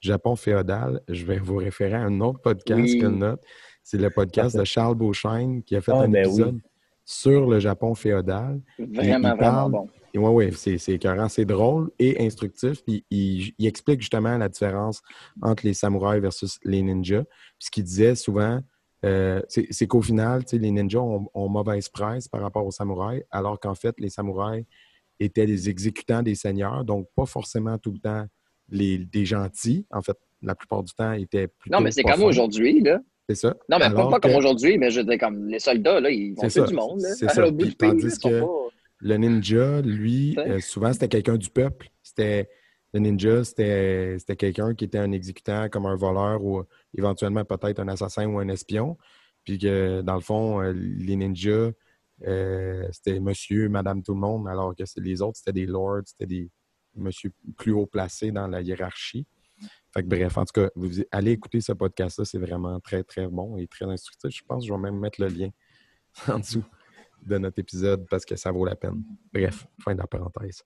Japon 0.00 0.36
féodal, 0.36 1.00
je 1.08 1.24
vais 1.24 1.38
vous 1.38 1.56
référer 1.56 1.94
à 1.94 2.02
un 2.02 2.20
autre 2.20 2.40
podcast 2.40 2.80
Oui. 2.82 2.98
que 2.98 3.06
le 3.06 3.12
nôtre. 3.16 3.42
C'est 3.82 3.98
le 3.98 4.10
podcast 4.10 4.56
de 4.56 4.64
Charles 4.64 4.94
Beauchesne 4.94 5.62
qui 5.62 5.74
a 5.74 5.80
fait 5.80 5.92
Ah, 5.92 6.02
un 6.02 6.08
ben 6.08 6.26
oui. 6.26 6.32
épisode 6.34 6.60
sur 7.04 7.48
le 7.48 7.58
Japon 7.58 7.94
féodal. 7.94 8.60
Vraiment, 8.78 9.30
il 9.32 9.36
vraiment 9.38 9.70
bon. 9.70 9.88
Et 10.14 10.18
ouais, 10.18 10.28
ouais, 10.28 10.50
c'est 10.52 10.78
c'est 10.78 10.92
écœurant, 10.92 11.28
c'est 11.28 11.44
drôle 11.44 11.90
et 11.98 12.24
instructif. 12.24 12.82
Puis 12.84 13.04
il, 13.10 13.52
il 13.58 13.66
explique 13.66 14.00
justement 14.00 14.36
la 14.36 14.48
différence 14.48 15.00
entre 15.40 15.64
les 15.66 15.74
samouraïs 15.74 16.20
versus 16.20 16.58
les 16.64 16.82
ninjas. 16.82 17.24
Puis 17.24 17.66
ce 17.66 17.70
qu'il 17.70 17.84
disait 17.84 18.14
souvent, 18.14 18.60
euh, 19.04 19.40
c'est 19.48 19.66
c'est 19.70 19.86
qu'au 19.86 20.02
final, 20.02 20.42
les 20.52 20.70
ninjas 20.70 21.00
ont, 21.00 21.28
ont 21.34 21.48
mauvaise 21.48 21.88
presse 21.88 22.28
par 22.28 22.42
rapport 22.42 22.66
aux 22.66 22.70
samouraïs, 22.70 23.22
alors 23.30 23.58
qu'en 23.58 23.74
fait, 23.74 23.94
les 23.98 24.10
samouraïs 24.10 24.64
étaient 25.18 25.46
les 25.46 25.68
exécutants 25.68 26.22
des 26.22 26.34
seigneurs, 26.34 26.84
donc 26.84 27.08
pas 27.16 27.26
forcément 27.26 27.78
tout 27.78 27.92
le 27.92 27.98
temps 27.98 28.26
les, 28.68 28.98
des 28.98 29.24
gentils. 29.24 29.86
En 29.90 30.02
fait, 30.02 30.16
la 30.42 30.54
plupart 30.54 30.82
du 30.82 30.92
temps, 30.92 31.12
ils 31.12 31.22
étaient 31.22 31.48
plutôt. 31.48 31.76
Non, 31.76 31.82
mais 31.82 31.90
c'est 31.90 32.02
comme 32.02 32.22
aujourd'hui, 32.22 32.80
là. 32.80 33.00
C'est 33.28 33.36
ça. 33.36 33.54
Non, 33.70 33.78
mais 33.78 33.84
Alors 33.84 34.10
pas, 34.10 34.20
comme 34.20 34.34
aujourd'hui, 34.34 34.78
mais 34.78 34.90
je 34.90 35.00
dire, 35.00 35.18
comme 35.18 35.46
les 35.46 35.60
soldats, 35.60 36.00
là, 36.00 36.10
ils 36.10 36.34
vont 36.34 36.48
tuer 36.48 36.64
du 36.64 36.74
monde, 36.74 37.00
là. 37.00 37.14
c'est 37.14 37.28
ça. 37.30 37.42
bout 37.50 37.56
Puis 37.66 37.74
pays, 37.76 37.90
tandis 37.90 38.04
là, 38.06 38.10
que- 38.30 38.40
pas- 38.40 38.46
Le 39.04 39.16
ninja, 39.16 39.80
lui, 39.80 40.38
euh, 40.38 40.60
souvent, 40.60 40.92
c'était 40.92 41.08
quelqu'un 41.08 41.36
du 41.36 41.50
peuple. 41.50 41.90
C'était 42.04 42.48
le 42.94 43.00
ninja, 43.00 43.42
c'était 43.42 44.36
quelqu'un 44.38 44.76
qui 44.76 44.84
était 44.84 44.98
un 44.98 45.10
exécutant, 45.10 45.68
comme 45.68 45.86
un 45.86 45.96
voleur 45.96 46.44
ou 46.44 46.62
éventuellement 46.96 47.44
peut-être 47.44 47.80
un 47.80 47.88
assassin 47.88 48.26
ou 48.26 48.38
un 48.38 48.48
espion. 48.48 48.96
Puis 49.42 49.58
que, 49.58 50.02
dans 50.02 50.14
le 50.14 50.20
fond, 50.20 50.62
euh, 50.62 50.72
les 50.72 51.16
ninjas, 51.16 51.72
euh, 52.28 52.88
c'était 52.92 53.18
monsieur, 53.18 53.68
madame, 53.68 54.04
tout 54.04 54.14
le 54.14 54.20
monde, 54.20 54.46
alors 54.46 54.72
que 54.76 54.84
les 55.00 55.20
autres, 55.20 55.38
c'était 55.38 55.52
des 55.52 55.66
lords, 55.66 56.02
c'était 56.04 56.26
des 56.26 56.48
monsieur 56.94 57.32
plus 57.56 57.72
haut 57.72 57.86
placés 57.86 58.30
dans 58.30 58.46
la 58.46 58.60
hiérarchie. 58.60 59.26
Fait 59.92 60.04
que 60.04 60.08
bref, 60.08 60.38
en 60.38 60.44
tout 60.44 60.60
cas, 60.60 60.70
vous 60.76 61.00
allez 61.10 61.32
écouter 61.32 61.60
ce 61.60 61.72
podcast-là, 61.72 62.24
c'est 62.24 62.38
vraiment 62.38 62.78
très, 62.78 63.02
très 63.02 63.26
bon 63.26 63.56
et 63.56 63.66
très 63.66 63.86
instructif. 63.86 64.30
Je 64.30 64.44
pense 64.46 64.62
que 64.62 64.68
je 64.68 64.72
vais 64.72 64.78
même 64.78 65.00
mettre 65.00 65.20
le 65.20 65.26
lien 65.26 65.48
en 66.28 66.38
dessous 66.38 66.64
de 67.22 67.38
notre 67.38 67.58
épisode 67.58 68.06
parce 68.08 68.24
que 68.24 68.36
ça 68.36 68.50
vaut 68.50 68.64
la 68.64 68.76
peine. 68.76 69.02
Bref, 69.32 69.66
fin 69.82 69.94
de 69.94 70.00
la 70.00 70.06
parenthèse. 70.06 70.62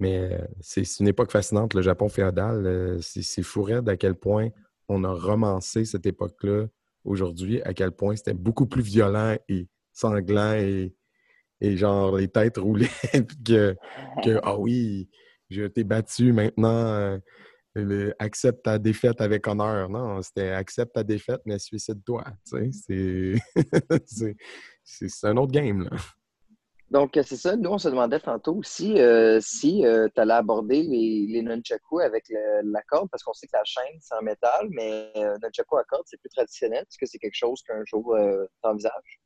Mais 0.00 0.32
euh, 0.32 0.46
c'est 0.60 0.82
une 1.00 1.08
époque 1.08 1.32
fascinante, 1.32 1.74
le 1.74 1.82
Japon 1.82 2.08
féodal. 2.08 2.66
euh, 2.66 2.98
c'est 3.00 3.42
fou 3.42 3.62
raide 3.62 3.88
à 3.88 3.96
quel 3.96 4.14
point 4.14 4.48
on 4.88 5.04
a 5.04 5.12
romancé 5.12 5.84
cette 5.84 6.06
époque-là 6.06 6.66
aujourd'hui, 7.04 7.60
à 7.62 7.74
quel 7.74 7.92
point 7.92 8.16
c'était 8.16 8.34
beaucoup 8.34 8.66
plus 8.66 8.82
violent 8.82 9.36
et 9.48 9.68
sanglant 9.92 10.54
et, 10.54 10.94
et 11.60 11.76
genre 11.76 12.16
les 12.16 12.28
têtes 12.28 12.58
puis 13.12 13.42
que, 13.44 13.76
que 14.24 14.40
ah 14.42 14.56
oui, 14.56 15.08
j'ai 15.50 15.64
été 15.64 15.84
battu 15.84 16.32
maintenant. 16.32 17.18
Euh, 17.78 17.84
le- 17.84 18.14
accepte 18.18 18.64
ta 18.64 18.78
défaite 18.78 19.20
avec 19.20 19.46
honneur. 19.46 19.88
Non, 19.88 20.20
c'était 20.22 20.50
accepte 20.50 20.94
ta 20.94 21.02
défaite, 21.04 21.40
mais 21.44 21.58
suicide-toi. 21.58 22.24
Tu 22.50 22.58
sais, 22.58 22.70
c'est- 22.72 23.56
c'est- 24.06 24.36
c'est 24.84 25.08
c'est 25.08 25.26
un 25.28 25.36
autre 25.36 25.52
game. 25.52 25.82
Là. 25.84 25.90
Donc, 26.90 27.16
euh, 27.18 27.22
c'est 27.22 27.36
ça. 27.36 27.54
Nous, 27.54 27.68
on 27.68 27.76
se 27.78 27.88
demandait 27.88 28.18
tantôt 28.20 28.54
aussi 28.56 28.98
euh, 28.98 29.40
si 29.42 29.82
tu 29.82 30.20
allais 30.20 30.32
aborder 30.34 30.82
les, 30.82 31.26
les 31.28 31.42
nunchaku 31.42 32.00
avec 32.00 32.24
le- 32.30 32.62
la 32.72 32.80
corde, 32.82 33.08
parce 33.10 33.22
qu'on 33.22 33.34
sait 33.34 33.46
que 33.46 33.56
la 33.56 33.64
chaîne, 33.64 33.98
c'est 34.00 34.14
en 34.14 34.22
métal, 34.22 34.68
mais 34.70 35.12
euh, 35.16 35.36
nunchaku 35.42 35.76
à 35.76 35.84
corde, 35.84 36.04
c'est 36.06 36.18
plus 36.18 36.30
traditionnel. 36.30 36.80
Est-ce 36.88 36.96
que 36.98 37.04
c'est 37.06 37.18
quelque 37.18 37.36
chose 37.36 37.62
qu'un 37.62 37.82
jour 37.84 38.14
euh, 38.14 38.46
tu 38.62 38.68
envisages? 38.70 39.20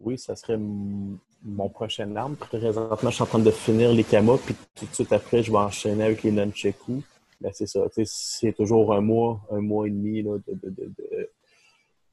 Oui, 0.00 0.18
ça 0.18 0.34
serait 0.36 0.58
mon 0.58 1.68
prochain 1.68 2.14
arme. 2.16 2.36
Présentement, 2.36 3.10
je 3.10 3.14
suis 3.14 3.22
en 3.22 3.26
train 3.26 3.38
de 3.38 3.50
finir 3.52 3.92
les 3.92 4.04
kamas, 4.04 4.36
puis 4.44 4.54
tout 4.74 4.86
de 4.86 4.92
suite 4.94 5.12
après, 5.12 5.42
je 5.44 5.50
vais 5.52 5.58
enchaîner 5.58 6.04
avec 6.04 6.22
les 6.24 6.32
nunchaku. 6.32 7.02
Ben, 7.40 7.50
c'est 7.52 7.66
ça. 7.66 7.86
C'est 8.04 8.52
toujours 8.54 8.92
un 8.94 9.00
mois, 9.00 9.40
un 9.50 9.60
mois 9.60 9.86
et 9.86 9.90
demi 9.90 10.22
là, 10.22 10.38
de, 10.46 10.54
de- 10.54 10.70
de- 10.70 10.92
de- 10.98 11.30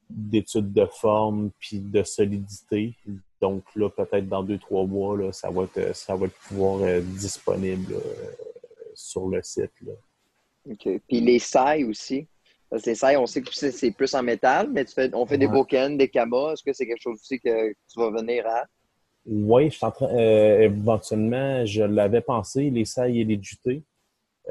d'études 0.10 0.74
de 0.74 0.86
forme 0.86 1.52
puis 1.60 1.80
de 1.80 2.04
solidité. 2.04 2.94
Donc 3.42 3.64
là, 3.76 3.90
peut-être 3.90 4.28
dans 4.28 4.44
deux, 4.44 4.58
trois 4.58 4.86
mois, 4.86 5.18
là, 5.18 5.32
ça 5.32 5.50
va 5.50 5.64
être, 5.64 5.96
ça 5.96 6.16
va 6.16 6.26
être 6.28 6.36
pouvoir 6.48 6.82
euh, 6.82 7.02
disponible 7.02 7.94
euh, 7.94 8.00
sur 8.94 9.28
le 9.28 9.42
site. 9.42 9.72
Là. 9.86 9.94
OK. 10.72 10.88
Puis 11.08 11.20
les 11.22 11.40
sailles 11.40 11.86
aussi. 11.86 12.28
Parce 12.70 12.84
que 12.84 12.90
les 12.92 12.96
sailles, 12.96 13.18
on 13.18 13.26
sait 13.26 13.42
que 13.42 13.52
c'est 13.54 13.92
plus 13.92 14.14
en 14.16 14.24
métal, 14.24 14.70
mais 14.72 14.84
tu 14.86 14.94
fais, 14.94 15.10
on 15.14 15.26
fait 15.26 15.38
des 15.38 15.46
Ouais. 15.46 15.54
boken, 15.54 15.98
des 15.98 16.10
kamas. 16.10 16.54
Est-ce 16.54 16.64
que 16.64 16.74
c'est 16.74 16.86
quelque 16.88 17.02
chose 17.02 17.20
aussi 17.20 17.40
que 17.40 17.70
tu 17.72 18.00
vas 18.00 18.10
venir 18.12 18.46
à? 18.48 18.64
Oui, 19.26 19.70
je 19.70 19.76
suis 19.78 19.86
en 19.86 19.92
train, 19.92 20.08
euh, 20.18 20.60
éventuellement, 20.62 21.66
je 21.66 21.84
l'avais 21.84 22.22
pensé, 22.22 22.70
les 22.70 22.86
sailles 22.86 23.22
et 23.22 23.24
les 23.24 23.40
jutés. 23.42 23.84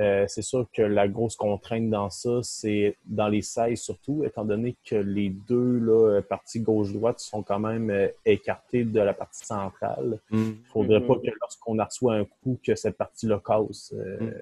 Euh, 0.00 0.24
c'est 0.26 0.40
sûr 0.42 0.66
que 0.72 0.80
la 0.80 1.06
grosse 1.06 1.36
contrainte 1.36 1.90
dans 1.90 2.08
ça, 2.08 2.40
c'est 2.42 2.96
dans 3.04 3.28
les 3.28 3.42
sailles 3.42 3.76
surtout, 3.76 4.24
étant 4.24 4.44
donné 4.44 4.74
que 4.86 4.96
les 4.96 5.28
deux 5.28 5.78
là, 5.80 6.22
parties 6.22 6.60
gauche-droite 6.60 7.20
sont 7.20 7.42
quand 7.42 7.58
même 7.58 7.90
euh, 7.90 8.08
écartées 8.24 8.84
de 8.84 9.00
la 9.00 9.12
partie 9.12 9.44
centrale. 9.44 10.18
Il 10.30 10.56
faudrait 10.72 11.00
Mhm. 11.00 11.06
pas 11.08 11.16
que 11.16 11.30
lorsqu'on 11.40 11.76
reçoit 11.76 12.14
un 12.14 12.24
coup, 12.24 12.58
que 12.64 12.74
cette 12.74 12.96
partie-là 12.96 13.40
casse. 13.46 13.92
Euh, 13.94 14.16
Mhm. 14.20 14.32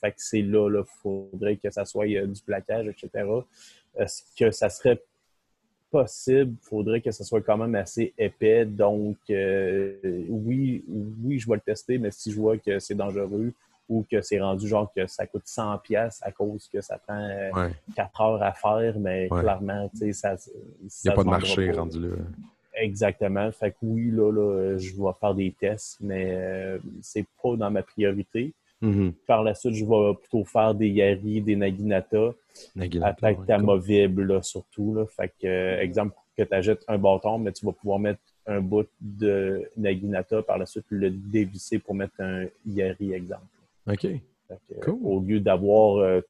Fait 0.00 0.10
que 0.10 0.16
c'est 0.18 0.42
là, 0.42 0.68
il 0.68 0.84
faudrait 1.02 1.56
que 1.56 1.70
ça 1.70 1.86
soit 1.86 2.06
euh, 2.06 2.26
du 2.26 2.42
plaquage, 2.42 2.86
etc. 2.88 3.24
Est-ce 3.96 4.22
que 4.38 4.50
ça 4.50 4.68
serait 4.68 5.00
possible, 5.90 6.52
il 6.62 6.68
faudrait 6.68 7.00
que 7.00 7.10
ce 7.10 7.24
soit 7.24 7.40
quand 7.40 7.56
même 7.56 7.74
assez 7.74 8.12
épais. 8.18 8.66
Donc, 8.66 9.16
euh, 9.30 9.94
oui, 10.28 10.84
oui, 11.24 11.38
je 11.38 11.48
vais 11.48 11.54
le 11.54 11.62
tester, 11.62 11.96
mais 11.96 12.10
si 12.10 12.30
je 12.30 12.36
vois 12.38 12.58
que 12.58 12.78
c'est 12.78 12.94
dangereux 12.94 13.52
ou 13.88 14.04
que 14.10 14.20
c'est 14.20 14.40
rendu 14.40 14.68
genre 14.68 14.92
que 14.94 15.06
ça 15.06 15.26
coûte 15.26 15.46
100 15.46 15.78
pièces 15.78 16.20
à 16.22 16.30
cause 16.32 16.68
que 16.72 16.80
ça 16.80 16.98
prend 16.98 17.18
euh, 17.18 17.50
Ouais. 17.52 17.72
4 17.96 18.20
heures 18.20 18.42
à 18.42 18.52
faire, 18.52 18.98
mais 18.98 19.28
Ouais. 19.30 19.40
clairement, 19.40 19.88
tu 19.90 19.98
sais, 19.98 20.12
ça 20.12 20.36
Il 20.82 20.88
n'y 21.06 21.10
a 21.10 21.14
pas 21.14 21.24
de 21.24 21.28
marché 21.28 21.70
pas. 21.70 21.78
rendu 21.80 22.00
là. 22.00 22.16
Exactement. 22.74 23.50
Fait 23.50 23.72
que 23.72 23.76
oui, 23.82 24.10
là, 24.12 24.30
là, 24.30 24.78
je 24.78 24.92
vais 24.92 25.10
faire 25.20 25.34
des 25.34 25.52
tests, 25.58 25.96
mais 26.00 26.30
euh, 26.32 26.78
c'est 27.02 27.26
pas 27.42 27.56
dans 27.56 27.70
ma 27.70 27.82
priorité. 27.82 28.52
Mhm. 28.80 29.12
Par 29.26 29.42
la 29.42 29.54
suite, 29.54 29.74
je 29.74 29.84
vais 29.84 30.14
plutôt 30.14 30.44
faire 30.44 30.72
des 30.74 30.88
Yari, 30.88 31.40
des 31.40 31.56
Naginata, 31.56 32.30
Naginata, 32.76 33.08
attaque 33.10 33.40
ouais, 33.40 33.46
ta 33.46 33.56
cool. 33.56 33.64
movible, 33.66 34.22
là, 34.24 34.42
surtout. 34.42 34.94
Là. 34.94 35.06
Fait 35.06 35.28
que, 35.40 35.46
euh, 35.48 35.80
exemple, 35.80 36.14
que 36.36 36.44
tu 36.44 36.54
achètes 36.54 36.84
un 36.86 36.98
bâton, 36.98 37.38
mais 37.38 37.50
tu 37.50 37.66
vas 37.66 37.72
pouvoir 37.72 37.98
mettre 37.98 38.20
un 38.46 38.60
bout 38.60 38.86
de 39.00 39.68
Naginata, 39.76 40.42
par 40.42 40.58
la 40.58 40.66
suite 40.66 40.84
le 40.90 41.10
dévisser 41.10 41.80
pour 41.80 41.96
mettre 41.96 42.14
un 42.20 42.44
Yari, 42.64 43.12
exemple. 43.14 43.42
OK. 43.88 44.00
Que, 44.00 44.80
Cool. 44.82 44.98
Au 45.04 45.20
lieu 45.20 45.40
d'avoir 45.40 45.98
euh, 45.98 46.20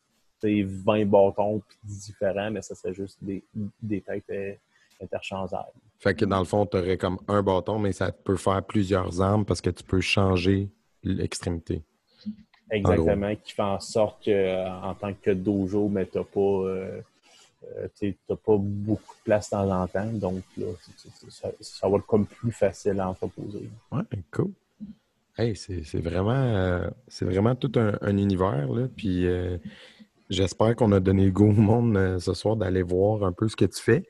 tu 0.40 0.48
sais, 0.48 0.62
20 0.62 1.06
bâtons 1.06 1.62
différents, 1.84 2.50
mais 2.50 2.62
ça 2.62 2.74
serait 2.74 2.94
juste 2.94 3.18
des, 3.22 3.42
des 3.80 4.00
têtes 4.00 4.24
euh, 4.30 4.54
interchangeables. 5.02 5.72
Fait 5.98 6.14
que 6.14 6.24
dans 6.24 6.38
le 6.38 6.44
fond, 6.44 6.64
tu 6.66 6.76
aurais 6.76 6.96
comme 6.96 7.18
un 7.26 7.42
bâton, 7.42 7.78
mais 7.78 7.92
ça 7.92 8.12
peut 8.12 8.36
faire 8.36 8.62
plusieurs 8.62 9.20
armes 9.20 9.44
parce 9.44 9.60
que 9.60 9.70
tu 9.70 9.82
peux 9.82 10.00
changer 10.00 10.68
l'extrémité. 11.02 11.82
Exactement, 12.70 13.34
qui 13.36 13.52
fait 13.52 13.62
en 13.62 13.80
sorte 13.80 14.24
qu'en 14.24 14.94
tant 14.94 15.14
que 15.14 15.30
dojo, 15.30 15.88
mais 15.88 16.06
tu 16.06 16.18
n'as 16.18 16.24
pas, 16.24 16.40
euh, 16.40 17.00
euh, 17.78 17.88
t'as 17.98 18.36
pas 18.36 18.56
beaucoup 18.58 19.14
de 19.14 19.22
place 19.24 19.52
en 19.52 19.86
temps. 19.86 20.12
Donc, 20.12 20.42
là, 20.56 20.66
ça, 21.30 21.50
ça 21.60 21.88
va 21.88 21.96
être 21.96 22.06
comme 22.06 22.26
plus 22.26 22.52
facile 22.52 23.00
à 23.00 23.08
entreposer. 23.08 23.70
Ouais, 23.90 24.02
cool. 24.30 24.52
Hey, 25.40 25.54
c'est 25.54 26.00
vraiment, 26.00 26.32
euh, 26.32 26.90
vraiment 27.20 27.54
tout 27.54 27.70
un, 27.76 27.96
un 28.00 28.16
univers. 28.16 28.72
Là. 28.72 28.88
Puis 28.96 29.24
euh, 29.24 29.56
j'espère 30.28 30.74
qu'on 30.74 30.90
a 30.90 30.98
donné 30.98 31.26
le 31.26 31.30
goût 31.30 31.50
au 31.50 31.52
monde 31.52 31.96
euh, 31.96 32.18
ce 32.18 32.34
soir 32.34 32.56
d'aller 32.56 32.82
voir 32.82 33.22
un 33.22 33.30
peu 33.30 33.46
ce 33.46 33.54
que 33.54 33.64
tu 33.64 33.80
fais. 33.80 34.02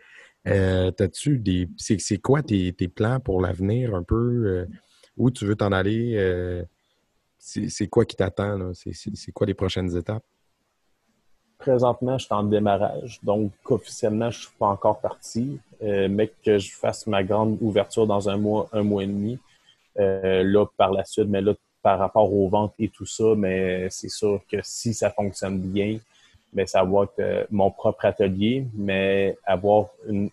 T'as-tu 0.44 1.38
des. 1.38 1.68
C'est 1.76 2.16
quoi 2.16 2.42
tes, 2.42 2.72
tes, 2.72 2.88
plans 2.88 3.20
pour 3.20 3.42
l'avenir 3.42 3.94
un 3.94 4.02
peu? 4.02 4.66
Où 5.18 5.30
tu 5.30 5.44
veux 5.44 5.56
t'en 5.56 5.72
aller? 5.72 6.64
C'est 7.38 7.88
quoi 7.88 8.06
qui 8.06 8.16
t'attend? 8.16 8.72
C'est 8.72 9.32
quoi 9.32 9.46
les 9.46 9.52
prochaines 9.52 9.94
étapes? 9.94 10.24
Présentement, 11.58 12.16
je 12.16 12.24
suis 12.24 12.34
en 12.34 12.44
démarrage, 12.44 13.18
donc 13.22 13.52
officiellement, 13.66 14.30
je 14.30 14.38
ne 14.38 14.42
suis 14.42 14.56
pas 14.58 14.68
encore 14.68 15.00
parti, 15.00 15.58
mais 15.82 16.32
que 16.42 16.58
je 16.58 16.72
fasse 16.74 17.06
ma 17.06 17.22
grande 17.22 17.58
ouverture 17.60 18.06
dans 18.06 18.30
un 18.30 18.38
mois, 18.38 18.70
un 18.72 18.82
mois 18.82 19.02
et 19.04 19.08
demi. 19.08 19.38
Euh, 19.98 20.44
là, 20.44 20.64
par 20.76 20.92
la 20.92 21.04
suite, 21.04 21.26
mais 21.28 21.40
là, 21.40 21.54
par 21.82 21.98
rapport 21.98 22.32
aux 22.32 22.48
ventes 22.48 22.74
et 22.78 22.88
tout 22.88 23.06
ça, 23.06 23.34
mais 23.37 23.88
c'est 23.90 24.08
sûr 24.08 24.40
que 24.50 24.58
si 24.62 24.94
ça 24.94 25.11
fonctionne 25.11 25.58
bien, 25.58 25.98
mais 26.52 26.66
ça 26.66 26.84
va 26.84 27.04
être 27.04 27.18
euh, 27.18 27.44
mon 27.50 27.70
propre 27.70 28.04
atelier, 28.04 28.64
mais 28.74 29.37
avoir 29.44 29.88
une, 30.06 30.30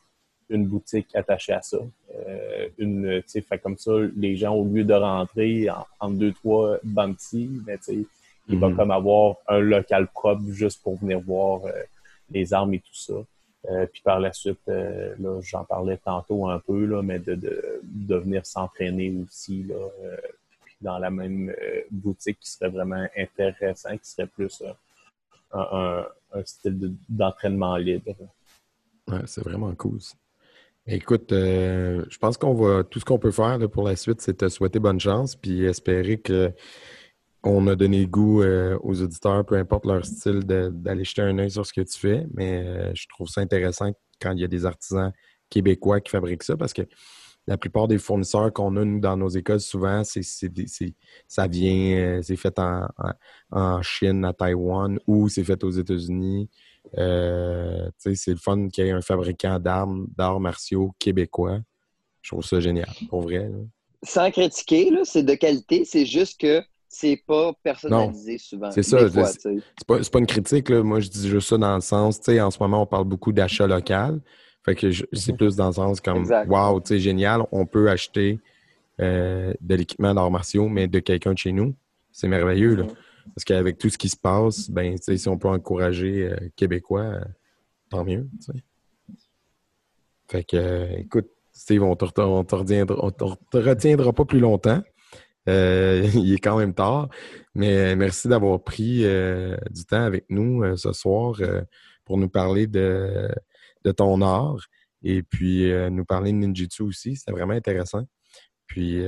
une 0.49 0.65
boutique 0.65 1.15
attachée 1.15 1.53
à 1.53 1.61
ça. 1.61 1.77
Euh, 2.27 2.69
une, 2.77 3.21
fait 3.27 3.57
comme 3.59 3.77
ça, 3.77 3.91
les 4.15 4.35
gens, 4.35 4.53
au 4.53 4.65
lieu 4.65 4.83
de 4.83 4.93
rentrer 4.93 5.67
en, 5.99 6.09
deux, 6.09 6.31
trois 6.31 6.77
bounty, 6.83 7.49
mais 7.65 7.77
il 8.47 8.59
va 8.59 8.69
mhm. 8.69 8.75
comme 8.75 8.91
avoir 8.91 9.35
un 9.47 9.59
local 9.59 10.07
propre 10.07 10.43
juste 10.49 10.81
pour 10.81 10.97
venir 10.97 11.19
voir 11.19 11.65
euh, 11.65 11.71
les 12.31 12.53
armes 12.53 12.73
et 12.73 12.79
tout 12.79 12.93
ça. 12.93 13.13
Euh, 13.69 13.85
puis 13.87 14.01
par 14.03 14.19
la 14.19 14.31
suite, 14.33 14.59
là, 14.67 15.39
j'en 15.41 15.63
parlais 15.63 15.97
tantôt 15.97 16.47
un 16.49 16.59
peu, 16.59 16.85
là, 16.85 17.01
mais 17.01 17.19
de, 17.19 17.35
de, 17.35 17.81
de 17.83 18.15
venir 18.15 18.45
s'entraîner 18.45 19.13
aussi 19.23 19.63
là, 19.63 19.75
dans 20.81 20.99
la 20.99 21.09
même 21.09 21.53
boutique 21.89 22.39
qui 22.39 22.49
serait 22.51 22.69
vraiment 22.69 23.05
intéressant, 23.17 23.97
qui 23.97 24.09
serait 24.09 24.27
plus 24.27 24.61
un, 25.51 26.05
un, 26.33 26.43
style 26.43 26.95
d'entraînement 27.09 27.77
libre. 27.77 28.13
C'est 29.25 29.43
vraiment 29.43 29.73
cool. 29.75 29.99
Écoute, 30.87 31.31
euh, 31.31 32.05
je 32.09 32.17
pense 32.19 32.37
qu'on 32.37 32.53
va. 32.53 32.83
Tout 32.83 32.99
ce 32.99 33.05
qu'on 33.05 33.17
peut 33.17 33.31
faire 33.31 33.57
pour 33.71 33.87
la 33.87 33.95
suite, 33.95 34.21
c'est 34.21 34.37
te 34.37 34.49
souhaiter 34.49 34.77
bonne 34.77 34.99
chance 34.99 35.35
puis 35.35 35.65
espérer 35.65 36.19
que 36.19 36.51
on 37.45 37.67
a 37.67 37.75
donné 37.75 38.07
goût 38.07 38.41
euh, 38.41 38.77
aux 38.81 39.01
auditeurs, 39.01 39.45
peu 39.45 39.55
importe 39.55 39.85
leur 39.85 40.03
style, 40.03 40.39
d'aller 40.39 41.03
jeter 41.03 41.21
un 41.21 41.37
œil 41.37 41.51
sur 41.51 41.65
ce 41.65 41.71
que 41.71 41.81
tu 41.81 41.97
fais. 41.97 42.25
Mais 42.33 42.65
euh, 42.65 42.91
je 42.95 43.07
trouve 43.07 43.29
ça 43.29 43.41
intéressant 43.41 43.91
quand 44.19 44.31
il 44.31 44.39
y 44.39 44.43
a 44.43 44.47
des 44.47 44.65
artisans 44.65 45.13
québécois 45.49 46.01
qui 46.01 46.09
fabriquent 46.09 46.43
ça 46.43 46.57
parce 46.57 46.73
que 46.73 46.81
la 47.47 47.57
plupart 47.57 47.87
des 47.87 47.99
fournisseurs 47.99 48.51
qu'on 48.51 48.75
a, 48.77 48.83
nous, 48.83 48.99
dans 48.99 49.15
nos 49.15 49.29
écoles, 49.29 49.59
souvent, 49.59 50.03
c'est, 50.03 50.23
ça 50.23 51.47
vient, 51.47 52.19
c'est 52.23 52.35
fait 52.35 52.57
en, 52.57 53.81
Chine, 53.83 54.25
à 54.25 54.33
Taïwan 54.33 54.97
ou 55.05 55.29
c'est 55.29 55.43
fait 55.43 55.63
aux 55.63 55.69
États-Unis. 55.69 56.49
Euh, 56.97 57.87
c'est 57.99 58.31
le 58.31 58.37
fun 58.37 58.67
qu'il 58.69 58.85
y 58.85 58.87
ait 58.87 58.91
un 58.91 59.01
fabricant 59.01 59.59
d'armes, 59.59 60.07
d'arts 60.17 60.39
martiaux 60.39 60.95
québécois. 60.97 61.59
Je 62.23 62.31
trouve 62.31 62.43
ça 62.43 62.59
génial, 62.59 62.89
pour 63.09 63.21
vrai. 63.21 63.51
Sans 64.01 64.31
critiquer, 64.31 64.91
c'est 65.03 65.23
de 65.23 65.35
qualité, 65.35 65.85
c'est 65.85 66.07
juste 66.07 66.39
que 66.39 66.63
c'est 66.97 67.21
pas 67.27 67.51
personnalisé 67.61 68.37
souvent. 68.37 68.71
C'est 68.71 68.83
ça. 68.83 69.09
C'est 69.09 69.85
pas, 69.85 69.99
pas, 69.99 70.19
une 70.19 70.25
critique. 70.25 70.69
Là. 70.69 70.81
Moi, 70.81 71.01
je 71.01 71.09
dis 71.09 71.27
juste 71.27 71.49
ça 71.49 71.57
dans 71.57 71.75
le 71.75 71.81
sens, 71.81 72.19
tu 72.19 72.31
sais, 72.31 72.41
en 72.41 72.49
ce 72.51 72.57
moment, 72.59 72.83
on 72.83 72.85
parle 72.85 73.03
beaucoup 73.03 73.33
d'achat 73.33 73.67
local. 73.67 74.21
Fait 74.63 74.75
que 74.75 74.91
c'est 74.91 75.33
mhm. 75.33 75.37
plus 75.37 75.55
dans 75.57 75.67
le 75.67 75.73
sens 75.73 75.99
comme, 75.99 76.25
wow, 76.47 76.79
tu 76.79 76.87
sais, 76.87 76.99
génial, 76.99 77.43
on 77.51 77.65
peut 77.65 77.89
acheter 77.89 78.39
euh, 79.01 79.53
de 79.59 79.75
l'équipement 79.75 80.13
d'arts 80.13 80.31
martiaux, 80.31 80.69
mais 80.69 80.87
de 80.87 80.99
quelqu'un 80.99 81.33
de 81.33 81.37
chez 81.37 81.51
nous. 81.51 81.75
C'est 82.11 82.29
merveilleux, 82.29 82.75
là. 82.75 82.83
Mhm. 82.83 82.93
Parce 83.35 83.43
qu'avec 83.43 83.77
tout 83.77 83.89
ce 83.89 83.97
qui 83.97 84.07
se 84.07 84.17
passe, 84.17 84.69
ben, 84.69 84.95
si 84.97 85.27
on 85.27 85.37
peut 85.37 85.49
encourager 85.49 86.29
euh, 86.31 86.37
Québécois, 86.55 87.01
euh, 87.01 87.21
tant 87.89 88.05
mieux. 88.05 88.27
Fait 90.29 90.43
que, 90.43 90.97
écoute, 90.99 91.27
Steve, 91.51 91.83
on 91.83 91.95
te, 91.95 92.05
on 92.21 92.43
te, 92.43 92.55
retiendra, 93.57 94.13
pas 94.13 94.25
plus 94.25 94.39
longtemps. 94.39 94.81
il 95.47 96.33
est 96.33 96.39
quand 96.39 96.57
même 96.57 96.73
tard. 96.73 97.09
Mais 97.53 97.95
merci 97.95 98.27
d'avoir 98.27 98.61
pris 98.63 99.03
du 99.03 99.85
temps 99.85 100.03
avec 100.03 100.25
nous 100.29 100.75
ce 100.77 100.91
soir 100.91 101.35
pour 102.03 102.17
nous 102.17 102.29
parler 102.29 102.67
de, 102.67 103.29
de, 103.83 103.91
ton 103.91 104.21
art 104.21 104.65
et 105.03 105.23
puis 105.23 105.71
nous 105.91 106.05
parler 106.05 106.31
de 106.31 106.37
ninjutsu 106.37 106.83
aussi. 106.83 107.15
C'était 107.15 107.31
vraiment 107.31 107.53
intéressant. 107.53 108.03
Puis, 108.67 109.03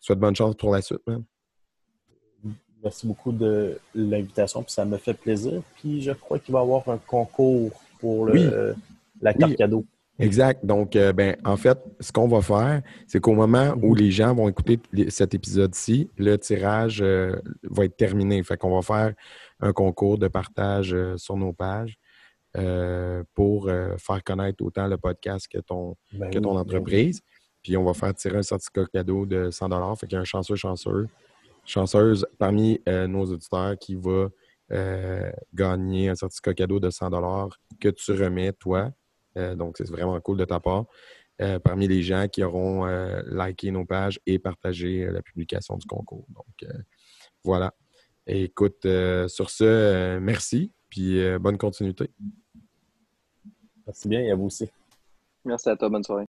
souhaite 0.00 0.18
bonne 0.18 0.36
chance 0.36 0.54
pour 0.56 0.72
la 0.72 0.82
suite, 0.82 1.06
man. 1.06 1.24
Merci 2.82 3.06
beaucoup 3.06 3.32
de 3.32 3.78
l'invitation, 3.94 4.62
puis 4.62 4.72
ça 4.72 4.84
me 4.84 4.98
fait 4.98 5.14
plaisir. 5.14 5.62
Puis 5.76 6.00
je 6.00 6.12
crois 6.12 6.38
qu'il 6.38 6.52
va 6.52 6.60
y 6.60 6.62
avoir 6.62 6.88
un 6.88 6.98
concours 6.98 7.72
pour 8.00 8.26
le, 8.26 8.74
la 9.20 9.34
carte 9.34 9.56
cadeau. 9.56 9.84
Exact. 10.18 10.66
Donc, 10.66 10.96
euh, 10.96 11.12
ben, 11.12 11.36
en 11.44 11.56
fait, 11.56 11.78
ce 12.00 12.10
qu'on 12.10 12.26
va 12.26 12.42
faire, 12.42 12.82
c'est 13.06 13.20
qu'au 13.20 13.34
moment 13.34 13.74
où 13.82 13.94
les 13.94 14.10
gens 14.10 14.34
vont 14.34 14.48
écouter 14.48 14.80
cet 15.08 15.34
épisode-ci, 15.34 16.10
le 16.16 16.36
tirage 16.36 17.00
euh, 17.02 17.36
va 17.62 17.84
être 17.84 17.96
terminé. 17.96 18.42
Fait 18.42 18.56
qu'on 18.56 18.74
va 18.74 18.82
faire 18.82 19.14
un 19.60 19.72
concours 19.72 20.18
de 20.18 20.26
partage 20.26 20.92
euh, 20.92 21.16
sur 21.16 21.36
nos 21.36 21.52
pages 21.52 21.98
pour 23.34 23.70
faire 23.98 24.24
connaître 24.24 24.64
autant 24.64 24.88
le 24.88 24.96
podcast 24.96 25.46
que 25.46 25.58
ton, 25.58 25.94
ben 26.12 26.28
que 26.28 26.40
ton 26.40 26.54
ben 26.54 26.60
entreprise. 26.60 27.20
Puis 27.62 27.76
on 27.76 27.84
va 27.84 27.94
faire 27.94 28.12
tirer 28.14 28.38
un 28.38 28.42
certificat 28.42 28.84
cadeau 28.92 29.26
de 29.26 29.50
100 29.52 29.94
Fait 29.94 30.08
qu'il 30.08 30.16
y 30.16 30.18
a 30.18 30.22
un 30.22 30.24
chanceux 30.24 30.56
chanceux 30.56 31.06
chanceuse 31.64 32.26
parmi 32.36 32.80
nos 32.86 33.26
auditeurs 33.26 33.78
qui 33.78 33.94
va 33.94 34.28
gagner 35.54 36.08
un 36.08 36.16
certificat 36.16 36.54
cadeau 36.54 36.80
de 36.80 36.90
100 36.90 37.10
que 37.78 37.90
tu 37.90 38.12
remets, 38.12 38.52
toi. 38.54 38.90
Euh, 39.36 39.54
donc, 39.54 39.76
c'est 39.78 39.88
vraiment 39.90 40.18
cool 40.20 40.38
de 40.38 40.44
ta 40.44 40.60
part. 40.60 40.86
parmi 41.62 41.86
les 41.86 42.02
gens 42.02 42.26
qui 42.28 42.42
auront 42.42 42.86
liké 43.26 43.70
nos 43.70 43.84
pages 43.84 44.18
et 44.26 44.38
partagé 44.38 45.06
la 45.06 45.22
publication 45.22 45.76
du 45.76 45.86
concours. 45.86 46.26
Donc, 46.30 46.70
voilà. 47.44 47.74
écoute, 48.26 48.82
sur 49.28 49.50
ce, 49.50 50.18
merci, 50.18 50.72
puis 50.88 51.20
bonne 51.38 51.56
continuité. 51.56 52.10
Merci 53.86 54.08
bien 54.08 54.20
et 54.20 54.30
à 54.30 54.34
vous 54.34 54.46
aussi. 54.46 54.68
Merci 55.44 55.70
à 55.70 55.76
toi, 55.76 55.88
bonne 55.88 56.04
soirée. 56.04 56.28